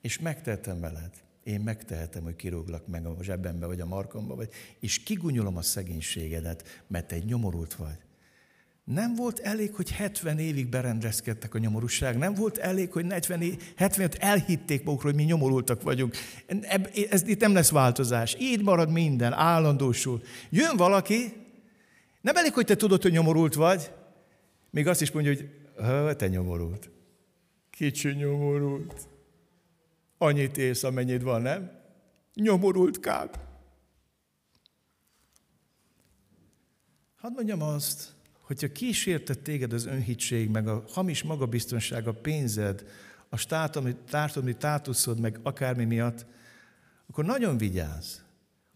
[0.00, 5.02] és megtehetem veled, én megtehetem, hogy kirúglak meg a zsebembe vagy a markomba, vagy, és
[5.02, 7.98] kigunyolom a szegénységedet, mert te egy nyomorult vagy.
[8.84, 13.72] Nem volt elég, hogy 70 évig berendezkedtek a nyomorúság, nem volt elég, hogy 40 év,
[13.76, 16.16] 75 elhitték magukról, hogy mi nyomorultak vagyunk.
[17.10, 18.36] Ez itt nem lesz változás.
[18.40, 20.22] Így marad minden, állandósul.
[20.50, 21.32] Jön valaki,
[22.20, 23.92] nem elég, hogy te tudod, hogy nyomorult vagy,
[24.70, 26.90] még azt is mondja, hogy te nyomorult.
[27.70, 29.08] Kicsi nyomorult.
[30.18, 31.70] Annyit ész, amennyit van, nem?
[32.34, 33.38] Nyomorult káp.
[37.16, 38.13] Hadd mondjam azt,
[38.44, 42.84] hogyha kísértett téged az önhitség, meg a hamis magabiztonság, a pénzed,
[43.28, 43.46] a
[44.08, 46.26] társadalmi tátuszod, meg akármi miatt,
[47.06, 48.16] akkor nagyon vigyázz,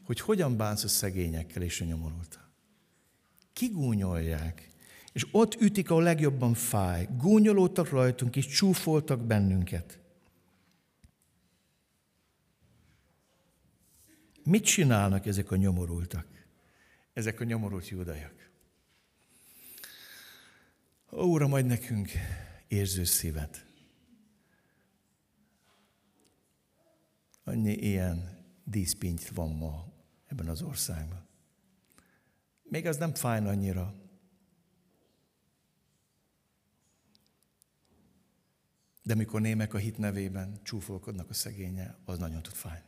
[0.05, 2.49] hogy hogyan bánsz a szegényekkel és a nyomorultal.
[3.53, 4.71] Kigúnyolják,
[5.13, 7.09] és ott ütik, ahol legjobban fáj.
[7.17, 9.99] Gúnyolódtak rajtunk, és csúfoltak bennünket.
[14.45, 16.27] Mit csinálnak ezek a nyomorultak?
[17.13, 17.91] Ezek a nyomorult
[21.19, 21.27] judaiak.
[21.27, 22.11] Óra majd nekünk
[22.69, 23.67] érző szívet.
[27.45, 29.93] Annyi ilyen díszpinty van ma
[30.27, 31.27] ebben az országban.
[32.63, 33.95] Még az nem fájn annyira.
[39.03, 42.87] De mikor némek a hit nevében csúfolkodnak a szegénye, az nagyon tud fájni.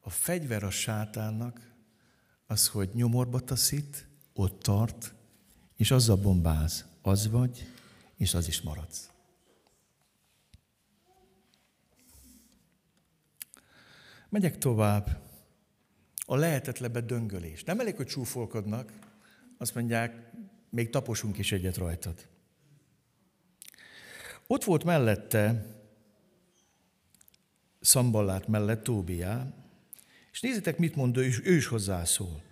[0.00, 1.69] A fegyver a sátánnak
[2.50, 5.14] az, hogy nyomorba taszít, ott tart,
[5.76, 6.84] és azzal bombáz.
[7.02, 7.66] Az vagy,
[8.16, 9.10] és az is maradsz.
[14.28, 15.20] Megyek tovább.
[16.26, 17.64] A lehetetlebbet döngölés.
[17.64, 18.92] Nem elég, hogy csúfolkodnak,
[19.58, 20.32] azt mondják,
[20.70, 22.26] még taposunk is egyet rajtad.
[24.46, 25.66] Ott volt mellette,
[27.80, 29.59] Szamballát mellett Tóbiá,
[30.32, 32.42] és nézzétek, mit mond ő, ő is hozzászól.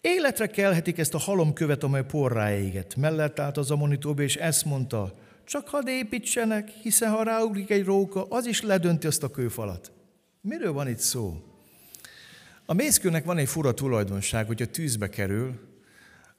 [0.00, 2.96] Életre kelhetik ezt a halomkövet, amely porrá éget.
[2.96, 8.26] Mellett állt az amonitóba, és ezt mondta, csak hadd építsenek, hiszen ha ráugrik egy róka,
[8.28, 9.92] az is ledönti azt a kőfalat.
[10.40, 11.42] Miről van itt szó?
[12.66, 15.60] A mészkőnek van egy fura tulajdonság, hogyha tűzbe kerül,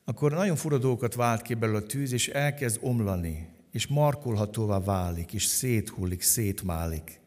[0.06, 5.34] akkor nagyon fura dolgokat vált ki belőle a tűz, és elkezd omlani, és markolhatóvá válik,
[5.34, 7.20] és széthullik, szétmálik.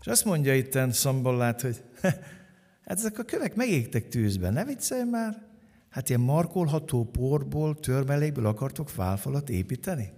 [0.00, 1.82] És azt mondja itten Szamballát, hogy
[2.86, 5.46] hát ezek a kövek megégtek tűzben, ne viccelj már.
[5.88, 10.12] Hát ilyen markolható porból, törmelékből akartok válfalat építeni?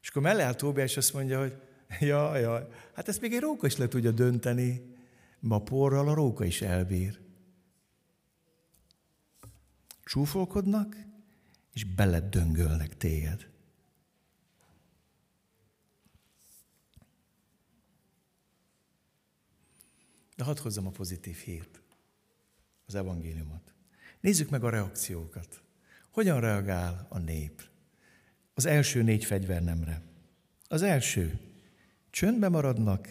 [0.00, 1.56] És akkor mellé áll Tóbi, és azt mondja, hogy
[2.10, 4.94] ja, ja, hát ezt még egy róka is le tudja dönteni,
[5.40, 7.20] ma porral a róka is elbír.
[10.04, 10.96] Csúfolkodnak,
[11.72, 13.51] és beledöngölnek téged.
[20.36, 21.82] De hadd hozzam a pozitív hírt,
[22.86, 23.74] az evangéliumot.
[24.20, 25.62] Nézzük meg a reakciókat.
[26.10, 27.62] Hogyan reagál a nép?
[28.54, 30.02] Az első négy fegyvernemre.
[30.68, 31.38] Az első,
[32.10, 33.08] csöndbe maradnak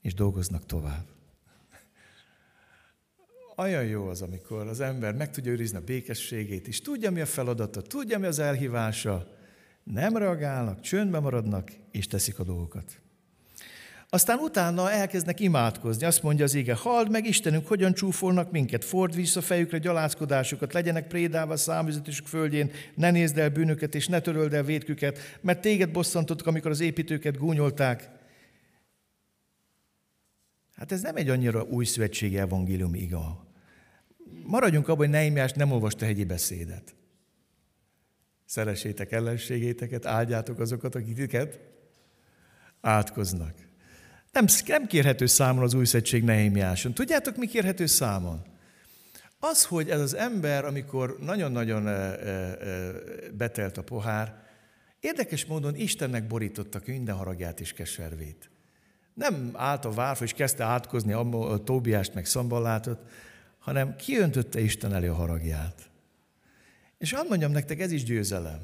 [0.00, 1.06] és dolgoznak tovább.
[3.56, 7.26] Olyan jó az, amikor az ember meg tudja őrizni a békességét, és tudja, mi a
[7.26, 9.36] feladata, tudja, mi az elhívása,
[9.82, 13.00] nem reagálnak, csöndbe maradnak, és teszik a dolgokat.
[14.14, 16.06] Aztán utána elkezdnek imádkozni.
[16.06, 21.06] Azt mondja az ége, halld meg Istenünk, hogyan csúfolnak minket, ford vissza fejükre gyalázkodásukat, legyenek
[21.06, 26.46] prédálva számüzetésük földjén, ne nézd el bűnöket, és ne töröld el védküket, mert téged bosszantottak,
[26.46, 28.10] amikor az építőket gúnyolták.
[30.74, 33.46] Hát ez nem egy annyira új szövetségi evangélium iga.
[34.46, 36.94] Maradjunk abban, hogy Neimiás nem olvasta hegyi beszédet.
[38.44, 41.60] Szeressétek ellenségéteket, áldjátok azokat, akiket
[42.80, 43.72] átkoznak.
[44.34, 46.94] Nem, nem kérhető számon az új szegység Nehémiáson.
[46.94, 48.42] Tudjátok, mi kérhető számon?
[49.38, 51.84] Az, hogy ez az ember, amikor nagyon-nagyon
[53.32, 54.42] betelt a pohár,
[55.00, 58.50] érdekes módon Istennek borítottak minden haragját és keservét.
[59.14, 62.98] Nem állt a várfa és kezdte átkozni a Tóbiást meg Szamballátot,
[63.58, 65.90] hanem kiöntötte Isten elé a haragját.
[66.98, 68.60] És azt mondjam nektek, ez is győzelem.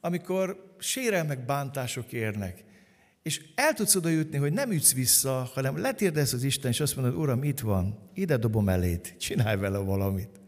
[0.00, 2.64] Amikor sérelmek, bántások érnek,
[3.22, 6.96] és el tudsz oda jutni, hogy nem ütsz vissza, hanem letérdesz az Isten, és azt
[6.96, 10.40] mondod, Uram, itt van, ide dobom elét, csinálj vele valamit.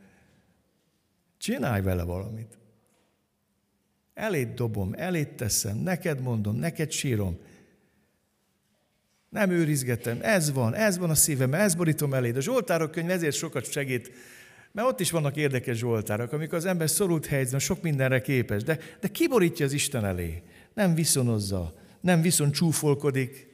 [1.39, 2.59] Csinálj vele valamit.
[4.15, 7.39] Elét dobom, elét teszem, neked mondom, neked sírom.
[9.29, 12.37] Nem őrizgetem, ez van, ez van a szívem, ez borítom eléd.
[12.37, 14.11] A Zsoltárok könyv ezért sokat segít,
[14.73, 18.79] mert ott is vannak érdekes Zsoltárok, amikor az ember szorult helyzetben sok mindenre képes, de,
[19.01, 20.43] de kiborítja az Isten elé.
[20.75, 23.49] Nem viszonozza, nem viszont csúfolkodik,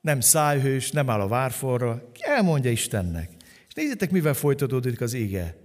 [0.00, 3.30] nem szájhős, nem áll a várforra, elmondja Istennek.
[3.68, 5.56] És nézzétek, mivel folytatódik az ége.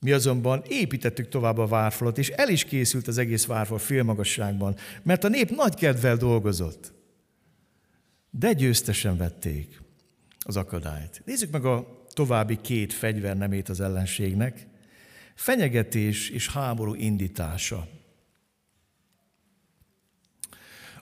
[0.00, 5.24] Mi azonban építettük tovább a várfalat, és el is készült az egész várfal félmagasságban, mert
[5.24, 6.92] a nép nagy kedvel dolgozott.
[8.30, 9.82] De győztesen vették
[10.38, 11.22] az akadályt.
[11.24, 14.66] Nézzük meg a további két fegyvernemét az ellenségnek.
[15.34, 17.88] Fenyegetés és háború indítása.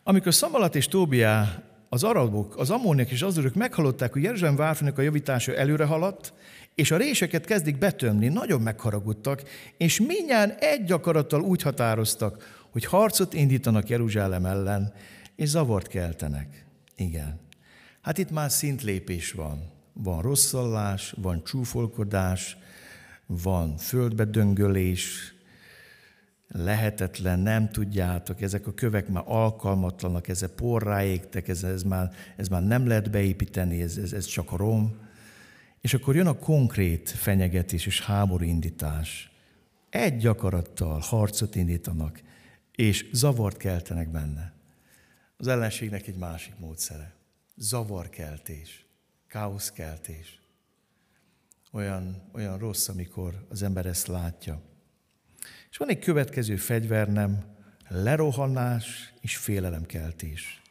[0.08, 5.02] Amikor Szamalat és Tóbiá, az arabok, az ammóniak és az meghallották, hogy Jeruzsálem várfőnek a
[5.02, 6.32] javítása előre haladt,
[6.74, 9.42] és a réseket kezdik betömni, nagyon megharagudtak,
[9.76, 14.92] és minnyáján egy akarattal úgy határoztak, hogy harcot indítanak Jeruzsálem ellen,
[15.36, 16.66] és zavart keltenek.
[16.96, 17.40] Igen.
[18.00, 19.70] Hát itt már szintlépés van.
[19.92, 22.56] Van rosszallás, van csúfolkodás,
[23.26, 25.34] van földbedöngölés,
[26.48, 32.48] lehetetlen, nem tudjátok, ezek a kövek már alkalmatlanak, ezek porrá égtek, ez, ez, már, ez
[32.48, 35.06] már nem lehet beépíteni, ez, ez, ez csak rom.
[35.80, 39.30] És akkor jön a konkrét fenyegetés és háborúindítás.
[39.90, 42.20] Egy gyakarattal harcot indítanak,
[42.72, 44.52] és zavart keltenek benne.
[45.36, 47.12] Az ellenségnek egy másik módszere.
[47.56, 48.86] Zavarkeltés,
[49.28, 50.40] káoszkeltés.
[51.72, 54.60] Olyan, olyan rossz, amikor az ember ezt látja.
[55.78, 57.44] És van egy következő fegyvernem,
[57.88, 60.62] lerohanás és félelemkeltés.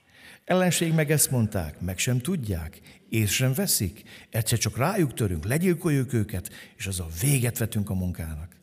[0.46, 6.14] Ellenség meg ezt mondták, meg sem tudják, és sem veszik, egyszer csak rájuk törünk, legyilkoljuk
[6.14, 8.56] őket, és az a véget vetünk a munkának.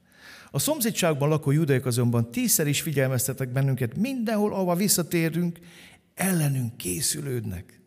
[0.50, 5.58] A szomszédságban lakó judaiak azonban tízszer is figyelmeztetek bennünket, mindenhol, ahova visszatérünk,
[6.14, 7.80] ellenünk készülődnek.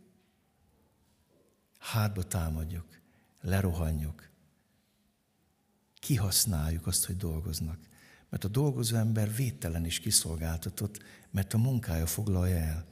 [1.80, 2.88] Hátba támadjuk,
[3.42, 4.30] lerohanjuk,
[6.00, 7.87] kihasználjuk azt, hogy dolgoznak.
[8.30, 12.86] Mert a dolgozó ember védtelen is kiszolgáltatott, mert a munkája foglalja el.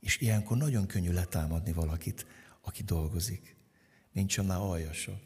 [0.00, 2.26] És ilyenkor nagyon könnyű letámadni valakit,
[2.60, 3.56] aki dolgozik.
[4.12, 5.20] Nincs annál aljasa,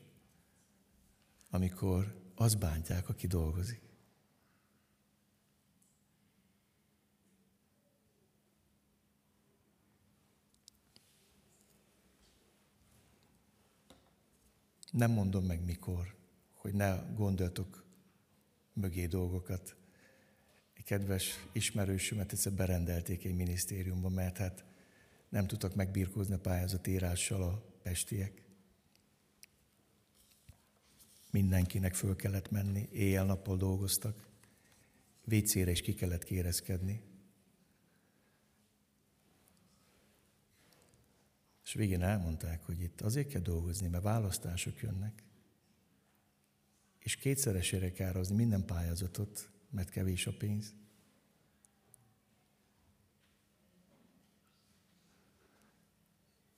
[1.51, 3.81] amikor az bántják, aki dolgozik.
[14.90, 16.15] Nem mondom meg mikor,
[16.55, 17.86] hogy ne gondoltok
[18.77, 19.77] mögé dolgokat.
[20.74, 24.64] Egy kedves ismerősömet egyszer berendelték egy minisztériumba, mert hát
[25.29, 28.42] nem tudtak megbírkozni a pályázat írással a pestiek.
[31.31, 34.29] Mindenkinek föl kellett menni, éjjel-nappal dolgoztak,
[35.24, 37.02] vécére is ki kellett kérezkedni.
[41.64, 45.25] És végén elmondták, hogy itt azért kell dolgozni, mert választások jönnek
[47.07, 50.75] és kétszeresére kározni minden pályázatot, mert kevés a pénz.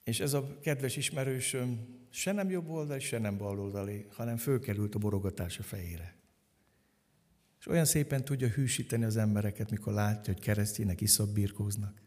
[0.05, 4.95] És ez a kedves ismerősöm se nem jobb oldali, se nem bal oldali, hanem fölkerült
[4.95, 6.17] a borogatás a fejére.
[7.59, 12.03] És olyan szépen tudja hűsíteni az embereket, mikor látja, hogy keresztjének iszap birkóznak.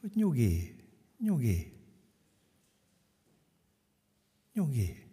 [0.00, 0.76] Hogy nyugi,
[1.18, 1.72] nyugi,
[4.52, 5.07] nyugi.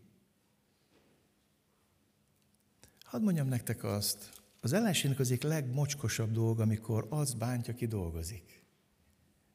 [3.15, 4.29] Hadd mondjam nektek azt,
[4.61, 8.63] az ellenségnek az egyik legmocskosabb dolga, amikor az bántja, ki dolgozik.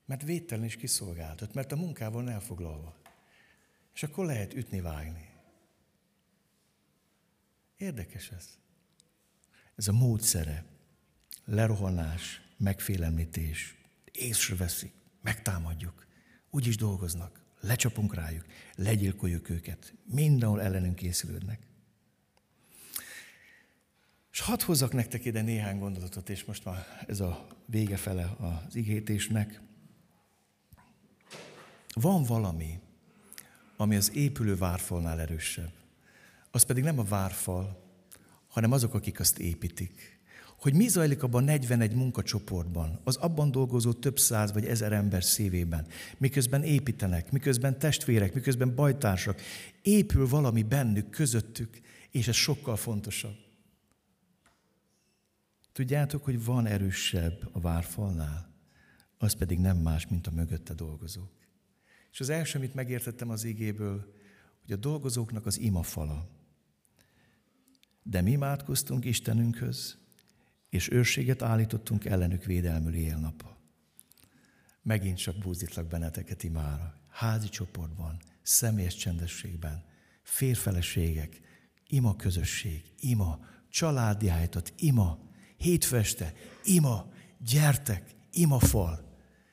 [0.06, 2.96] Mert védtelen is kiszolgáltat, mert a munkával elfoglalva.
[3.94, 5.28] És akkor lehet ütni, vágni.
[7.76, 8.48] Érdekes ez.
[9.74, 10.64] Ez a módszere.
[11.44, 13.76] Lerohanás, megfélemlítés.
[14.12, 14.92] Észreveszik,
[15.22, 16.06] megtámadjuk.
[16.50, 17.44] Úgy is dolgoznak.
[17.60, 18.44] Lecsapunk rájuk,
[18.74, 19.94] legyilkoljuk őket.
[20.04, 21.68] Mindenhol ellenünk készülődnek.
[24.32, 28.76] És hadd hozzak nektek ide néhány gondolatot, és most már ez a vége fele az
[28.76, 29.60] igétésnek.
[31.94, 32.80] Van valami,
[33.76, 35.72] ami az épülő várfalnál erősebb.
[36.50, 37.82] Az pedig nem a várfal,
[38.48, 40.18] hanem azok, akik azt építik.
[40.58, 45.86] Hogy mi zajlik abban 41 munkacsoportban, az abban dolgozó több száz vagy ezer ember szívében,
[46.18, 49.40] miközben építenek, miközben testvérek, miközben bajtársak,
[49.82, 53.49] épül valami bennük, közöttük, és ez sokkal fontosabb.
[55.80, 58.54] Tudjátok, hogy van erősebb a várfalnál,
[59.18, 61.32] az pedig nem más, mint a mögötte dolgozók.
[62.12, 64.14] És az első, amit megértettem az igéből,
[64.62, 66.28] hogy a dolgozóknak az imafala.
[68.02, 69.98] De mi imádkoztunk Istenünkhöz,
[70.68, 73.56] és őrséget állítottunk ellenük védelmű éjjel-nappal.
[74.82, 76.94] Megint csak búzítlak benneteket imára.
[77.08, 79.84] Házi csoportban, személyes csendességben,
[80.22, 81.40] férfeleségek,
[81.86, 85.28] ima közösség, ima, családi állított, ima,
[85.60, 86.34] hétfeste,
[86.64, 87.06] ima,
[87.50, 88.02] gyertek,
[88.32, 89.08] ima fal.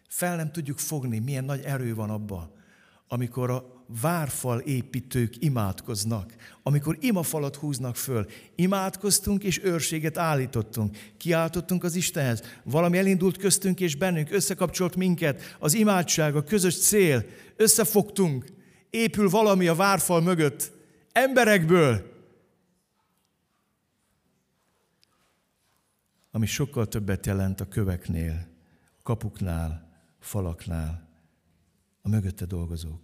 [0.07, 2.51] Fel nem tudjuk fogni, milyen nagy erő van abban,
[3.07, 6.33] amikor a várfal építők imádkoznak,
[6.63, 8.25] amikor imafalat húznak föl.
[8.55, 12.41] Imádkoztunk és őrséget állítottunk, kiáltottunk az Istenhez.
[12.63, 18.45] Valami elindult köztünk és bennünk, összekapcsolt minket, az imádság, a közös cél, összefogtunk,
[18.89, 20.71] épül valami a várfal mögött,
[21.11, 22.16] emberekből,
[26.37, 28.47] ami sokkal többet jelent a köveknél,
[29.03, 31.07] kapuknál, falaknál,
[32.01, 33.01] a mögötte dolgozók.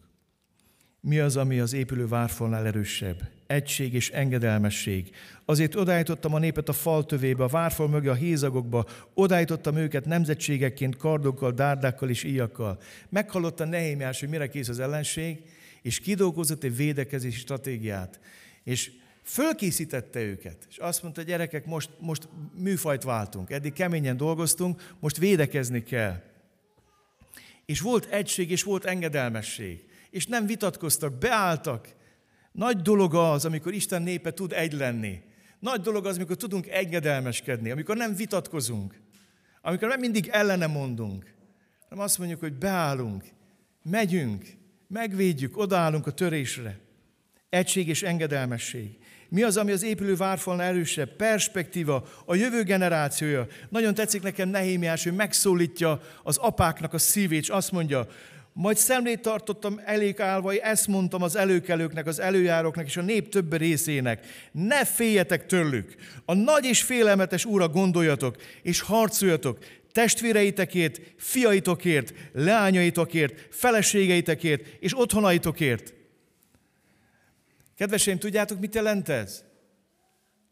[1.00, 3.30] Mi az, ami az épülő várfalnál erősebb?
[3.48, 5.16] Egység és engedelmesség.
[5.46, 10.98] Azért odállítottam a népet a fal tövébe, a várfal mögé a hézagokba, odállítottam őket nemzetségekként,
[10.98, 12.82] kardokkal, dárdákkal és íjakkal.
[13.10, 15.42] Meghallotta Nehémiás, hogy mire kész az ellenség,
[15.82, 18.20] és kidolgozott egy védekezési stratégiát.
[18.64, 18.92] És
[19.24, 25.84] fölkészítette őket, és azt mondta, gyerekek, most, most műfajt váltunk, eddig keményen dolgoztunk, most védekezni
[25.84, 26.22] kell.
[27.66, 29.86] És volt egység, és volt engedelmesség.
[30.10, 31.96] És nem vitatkoztak, beálltak.
[32.52, 35.22] Nagy dolog az, amikor Isten népe tud egy lenni.
[35.60, 39.02] Nagy dolog az, amikor tudunk engedelmeskedni, amikor nem vitatkozunk,
[39.62, 41.34] amikor nem mindig ellene mondunk,
[41.90, 43.24] hanem azt mondjuk, hogy beállunk,
[43.84, 44.46] megyünk,
[44.88, 46.80] megvédjük, odaállunk a törésre.
[47.54, 48.90] Egység és engedelmesség.
[49.30, 51.16] Mi az, ami az épülő várfalnál erősebb?
[51.16, 53.48] Perspektíva, a jövő generációja.
[53.70, 58.08] Nagyon tetszik nekem Nehémiás, hogy megszólítja az apáknak a szívét, és azt mondja,
[58.54, 63.58] majd szemlét tartottam elég állva, ezt mondtam az előkelőknek, az előjáróknak és a nép több
[63.58, 64.26] részének.
[64.52, 65.96] Ne féljetek tőlük.
[66.26, 69.58] A nagy és félelmetes úra gondoljatok, és harcoljatok
[69.92, 75.94] testvéreitekért, fiaitokért, leányaitokért, feleségeitekért és otthonaitokért.
[77.76, 79.44] Kedveseim, tudjátok, mit jelent ez?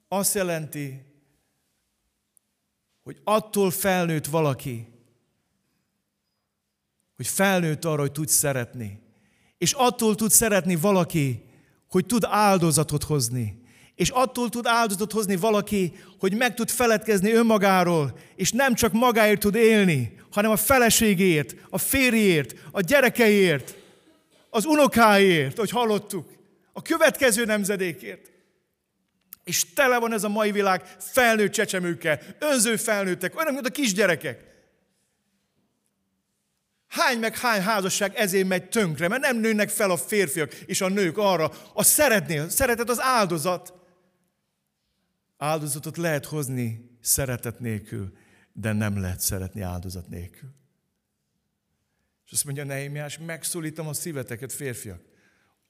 [0.08, 1.06] Azt jelenti,
[3.04, 4.88] hogy attól felnőtt valaki,
[7.16, 9.00] hogy felnőtt arra, hogy tud szeretni.
[9.58, 11.44] És attól tud szeretni valaki,
[11.90, 13.62] hogy tud áldozatot hozni.
[13.96, 19.40] És attól tud áldozatot hozni valaki, hogy meg tud feledkezni önmagáról, és nem csak magáért
[19.40, 23.76] tud élni, hanem a feleségért, a férjért, a gyerekeért,
[24.50, 26.41] az unokáért, hogy hallottuk
[26.74, 28.32] a következő nemzedékért.
[29.44, 34.50] És tele van ez a mai világ felnőtt csecsemőkkel, önző felnőttek, olyan, mint a kisgyerekek.
[36.88, 40.90] Hány meg hány házasság ezért megy tönkre, mert nem nőnek fel a férfiak és a
[40.90, 43.74] nők arra, a szeretni, a szeretet az áldozat.
[45.38, 48.18] Áldozatot lehet hozni szeretet nélkül,
[48.54, 50.50] de nem lehet szeretni áldozat nélkül.
[52.26, 55.02] És azt mondja Nehémiás, megszólítom a szíveteket, férfiak.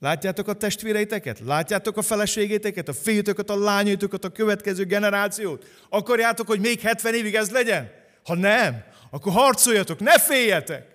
[0.01, 1.39] Látjátok a testvéreiteket?
[1.39, 5.67] Látjátok a feleségéteket, a fiútokat, a lányotokat, a következő generációt?
[5.89, 7.91] Akarjátok, hogy még 70 évig ez legyen?
[8.23, 10.85] Ha nem, akkor harcoljatok, ne féljetek!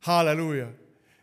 [0.00, 0.74] Halleluja!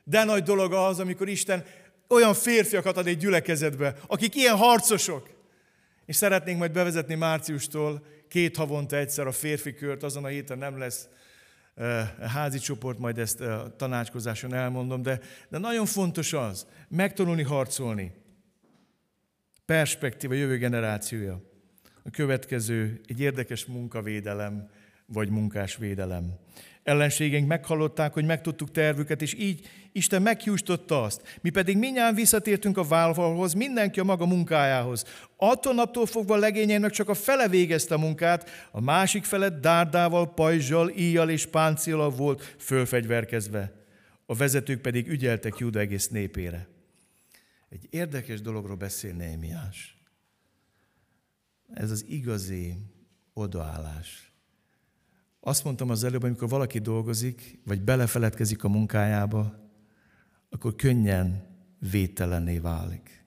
[0.03, 1.65] De nagy dolog az, amikor Isten
[2.09, 5.30] olyan férfiakat ad egy gyülekezetbe, akik ilyen harcosok.
[6.05, 10.78] És szeretnénk majd bevezetni márciustól két havonta egyszer a férfi kört, azon a héten nem
[10.78, 11.07] lesz
[12.19, 13.43] házi csoport, majd ezt
[13.78, 15.19] tanácskozáson elmondom, de,
[15.49, 18.11] de nagyon fontos az, megtanulni harcolni.
[19.65, 21.41] Perspektíva, jövő generációja.
[22.03, 24.69] A következő egy érdekes munkavédelem,
[25.05, 26.39] vagy munkásvédelem.
[26.84, 31.39] Ellenségeink meghallották, hogy megtudtuk tervüket, és így Isten meghjústotta azt.
[31.41, 35.05] Mi pedig minnyáján visszatértünk a vállalhoz, mindenki a maga munkájához.
[35.38, 40.89] Attól naptól fogva legényeinek csak a fele végezte a munkát, a másik fele dárdával, pajzsal,
[40.89, 43.71] íjjal és páncéllal volt fölfegyverkezve.
[44.25, 46.67] A vezetők pedig ügyeltek Júda egész népére.
[47.69, 49.97] Egy érdekes dologról beszél Némiás.
[51.73, 52.75] Ez az igazi
[53.34, 54.22] odaállás.
[55.45, 59.69] Azt mondtam az előbb, amikor valaki dolgozik, vagy belefeledkezik a munkájába,
[60.49, 61.47] akkor könnyen
[61.91, 63.25] védtelenné válik.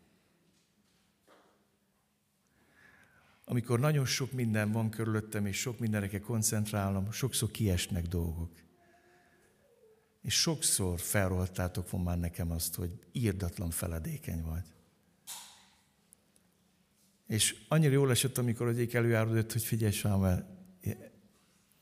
[3.45, 8.53] Amikor nagyon sok minden van körülöttem, és sok mindenre kell koncentrálnom, sokszor kiesnek dolgok.
[10.23, 14.75] És sokszor felrohadtátok von már nekem azt, hogy írdatlan feledékeny vagy.
[17.27, 20.55] És annyira jól esett, amikor egyik előjárodott, hogy figyelj Sámuel,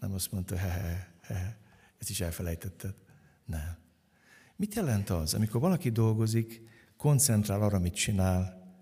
[0.05, 1.57] nem azt mondta, he, he, he,
[1.99, 2.95] ezt is elfelejtetted.
[3.45, 3.77] Nem.
[4.57, 6.63] Mit jelent az, amikor valaki dolgozik,
[6.97, 8.73] koncentrál arra, mit csinál,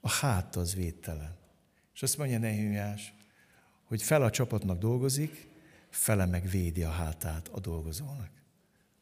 [0.00, 1.36] a hát az védtelen.
[1.94, 3.14] És azt mondja Nehemiás,
[3.84, 5.48] hogy fel a csapatnak dolgozik,
[5.90, 8.30] fele meg védi a hátát a dolgozónak.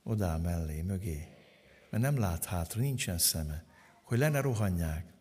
[0.02, 1.28] Odáll mellé, mögé.
[1.90, 3.64] Mert nem lát hátra, nincsen szeme,
[4.02, 5.12] hogy lenne rohanják.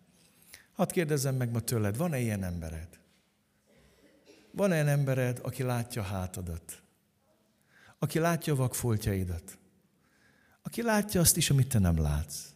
[0.73, 3.00] Hadd kérdezzem meg ma tőled, van-e ilyen embered?
[4.51, 6.83] Van olyan embered, aki látja a hátadat?
[7.99, 9.57] Aki látja a vakfoltjaidat?
[10.61, 12.49] Aki látja azt is, amit te nem látsz?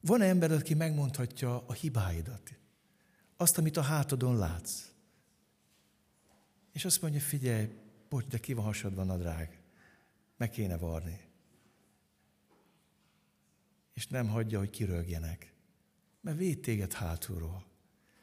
[0.00, 2.54] Van -e embered, aki megmondhatja a hibáidat?
[3.36, 4.82] Azt, amit a hátadon látsz?
[6.72, 7.68] És azt mondja, figyelj,
[8.08, 9.62] bocs, de ki van hasadva nadrág.
[10.36, 11.20] Meg kéne varni.
[13.92, 15.52] És nem hagyja, hogy kirögjenek.
[16.20, 17.64] Mert véd téged hátulról.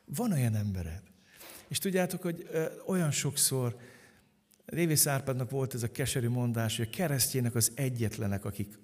[0.06, 1.11] Van olyan embered,
[1.72, 2.50] és tudjátok, hogy
[2.86, 3.78] olyan sokszor,
[4.66, 8.80] Révész Árpádnak volt ez a keserű mondás, hogy a keresztjének az egyetlenek, akik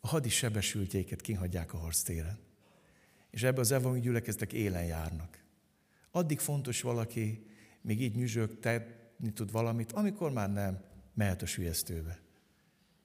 [0.00, 2.38] a hadi sebesültjéket kihagyják a harctéren.
[3.30, 5.38] És ebbe az evangélium gyülekeztek élen járnak.
[6.10, 7.46] Addig fontos valaki,
[7.80, 12.18] még így nyüzsög, tenni tud valamit, amikor már nem, mehet a sülyeztőbe.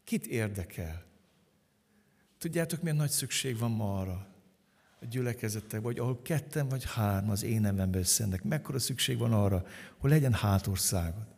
[0.04, 1.06] Kit érdekel?
[2.38, 4.28] Tudjátok, milyen nagy szükség van ma arra,
[5.02, 9.66] a gyülekezetek, vagy ahol ketten vagy három az én nevemben összennek, mekkora szükség van arra,
[9.98, 11.38] hogy legyen hátországod.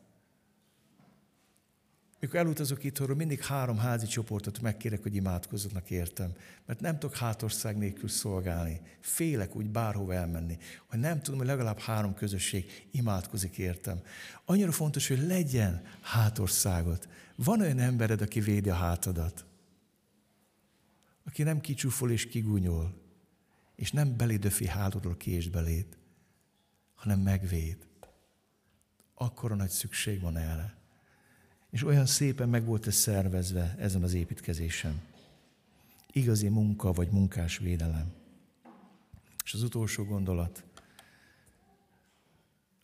[2.19, 6.31] Mikor elutazok itthonról, mindig három házi csoportot megkérek, hogy imádkozzanak értem.
[6.65, 8.81] Mert nem tudok hátország nélkül szolgálni.
[8.99, 10.57] Félek úgy bárhova elmenni.
[10.87, 14.01] Hogy nem tudom, hogy legalább három közösség imádkozik értem.
[14.45, 17.07] Annyira fontos, hogy legyen hátországot.
[17.35, 19.45] Van olyan embered, aki védi a hátadat.
[21.25, 23.00] Aki nem kicsúfol és kigúnyol
[23.81, 25.97] és nem belédöfi hálódról kést belét,
[26.93, 27.77] hanem megvéd.
[29.13, 30.75] Akkora nagy szükség van erre.
[31.69, 35.01] És olyan szépen meg volt ez szervezve ezen az építkezésen.
[36.11, 38.13] Igazi munka vagy munkás védelem.
[39.43, 40.63] És az utolsó gondolat,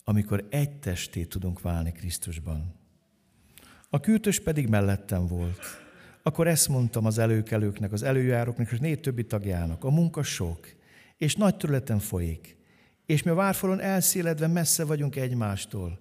[0.04, 2.74] amikor egy testé tudunk válni Krisztusban.
[3.88, 5.60] A kürtös pedig mellettem volt.
[6.22, 9.84] Akkor ezt mondtam az előkelőknek, az előjáróknak és négy többi tagjának.
[9.84, 10.76] A munka sok,
[11.18, 12.56] és nagy területen folyik.
[13.06, 16.00] És mi a várfalon elszéledve messze vagyunk egymástól.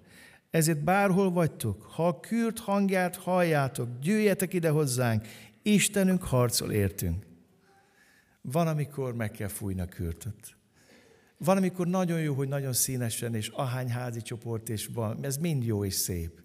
[0.49, 5.25] Ezért bárhol vagytok, ha a kürt hangját halljátok, gyűjjetek ide hozzánk,
[5.61, 7.25] Istenünk harcol értünk.
[8.41, 10.57] Van, amikor meg kell fújni a kürtöt.
[11.37, 15.63] Van, amikor nagyon jó, hogy nagyon színesen, és ahány házi csoport, és van, ez mind
[15.63, 16.41] jó és szép.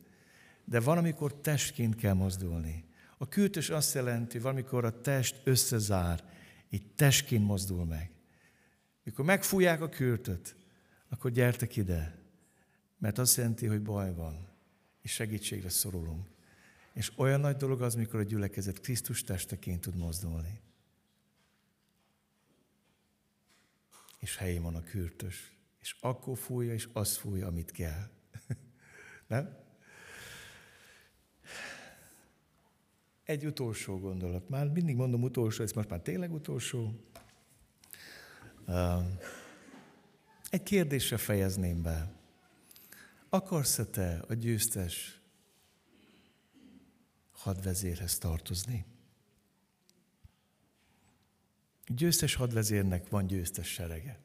[0.64, 2.84] De van, amikor testként kell mozdulni.
[3.18, 6.24] A kürtös azt jelenti, hogy valamikor a test összezár,
[6.70, 8.10] így testként mozdul meg.
[9.02, 10.56] Mikor megfújják a kürtöt,
[11.08, 12.18] akkor gyertek ide,
[12.98, 14.48] mert azt jelenti, hogy baj van,
[15.00, 16.30] és segítségre szorulunk.
[16.92, 20.60] És olyan nagy dolog az, mikor a gyülekezet Krisztus testeként tud mozdulni.
[24.18, 25.52] És helyén van a kürtös.
[25.80, 28.10] És akkor fújja, és azt fújja, amit kell.
[29.26, 29.56] Nem?
[33.24, 34.48] Egy utolsó gondolat.
[34.48, 37.10] Már mindig mondom utolsó, ez most már tényleg utolsó.
[40.50, 42.10] Egy kérdésre fejezném be.
[43.28, 45.20] Akarsz-e te a győztes
[47.32, 48.84] hadvezérhez tartozni?
[51.86, 54.18] Győztes hadvezérnek van győztes serege.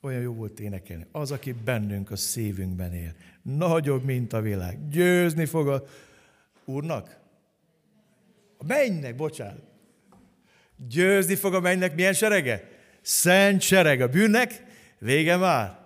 [0.00, 1.06] Olyan jó volt énekelni.
[1.12, 3.14] Az, aki bennünk a szívünkben él.
[3.42, 4.88] Nagyobb, mint a világ.
[4.88, 5.84] Győzni fog a
[6.64, 7.18] úrnak.
[8.56, 9.62] A mennynek, bocsánat.
[10.76, 12.77] Győzni fog a mennynek milyen serege?
[13.08, 14.00] Szent sereg.
[14.00, 14.62] A bűnnek
[14.98, 15.78] vége már.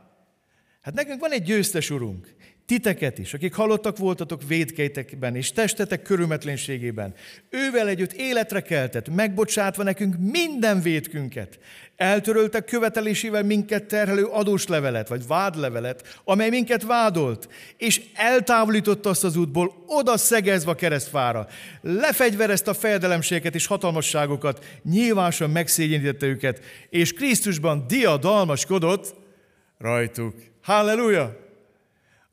[0.82, 2.34] Hát nekünk van egy győztes urunk
[2.66, 7.14] titeket is, akik halottak voltatok védkeitekben és testetek körülmetlenségében.
[7.50, 11.58] Ővel együtt életre keltett, megbocsátva nekünk minden védkünket.
[11.96, 19.84] Eltöröltek követelésével minket terhelő adóslevelet, vagy vádlevelet, amely minket vádolt, és eltávolította azt az útból,
[19.86, 21.46] oda szegezve a keresztfára.
[21.80, 26.60] Lefegyverezte a fejedelemségeket és hatalmasságokat, nyilvánosan megszégyenítette őket,
[26.90, 29.14] és Krisztusban diadalmaskodott
[29.78, 30.34] rajtuk.
[30.62, 31.41] Halleluja!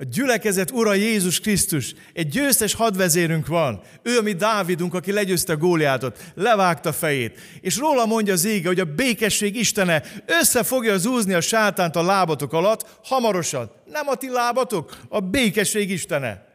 [0.01, 3.81] A gyülekezet ura Jézus Krisztus, egy győztes hadvezérünk van.
[4.01, 7.39] Ő, ami Dávidunk, aki legyőzte Góliátot, levágta fejét.
[7.61, 12.01] És róla mondja az ége, hogy a békesség Istene össze fogja zúzni a sátánt a
[12.01, 13.71] lábatok alatt, hamarosan.
[13.85, 16.47] Nem a ti lábatok, a békesség Istene.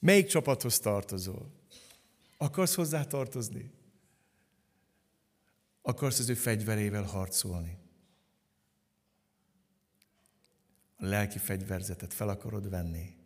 [0.00, 1.50] Melyik csapathoz tartozol?
[2.36, 3.70] Akarsz hozzá tartozni?
[5.82, 7.82] Akarsz az ő fegyverével harcolni?
[10.93, 13.16] a lelki fegyverzetet fel akarod venni,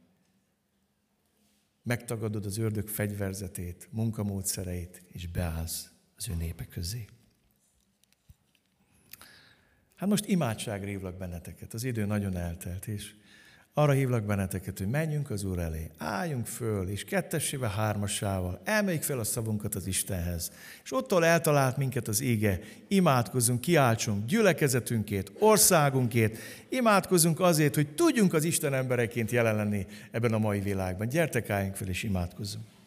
[1.83, 7.07] megtagadod az ördög fegyverzetét, munkamódszereit, és beállsz az ő népe közé.
[9.95, 11.74] Hát most imádságra hívlak benneteket.
[11.74, 13.14] Az idő nagyon eltelt, és
[13.79, 19.18] arra hívlak benneteket, hogy menjünk az Úr elé, álljunk föl, és kettessével, hármasával emeljük fel
[19.18, 20.51] a szavunkat az Istenhez.
[20.85, 28.45] És ottól eltalált minket az ége, imádkozunk, kiáltsunk gyülekezetünkét, országunkét, imádkozunk azért, hogy tudjunk az
[28.45, 31.09] Isten embereként jelen lenni ebben a mai világban.
[31.09, 32.78] Gyertek, álljunk fel és imádkozzunk.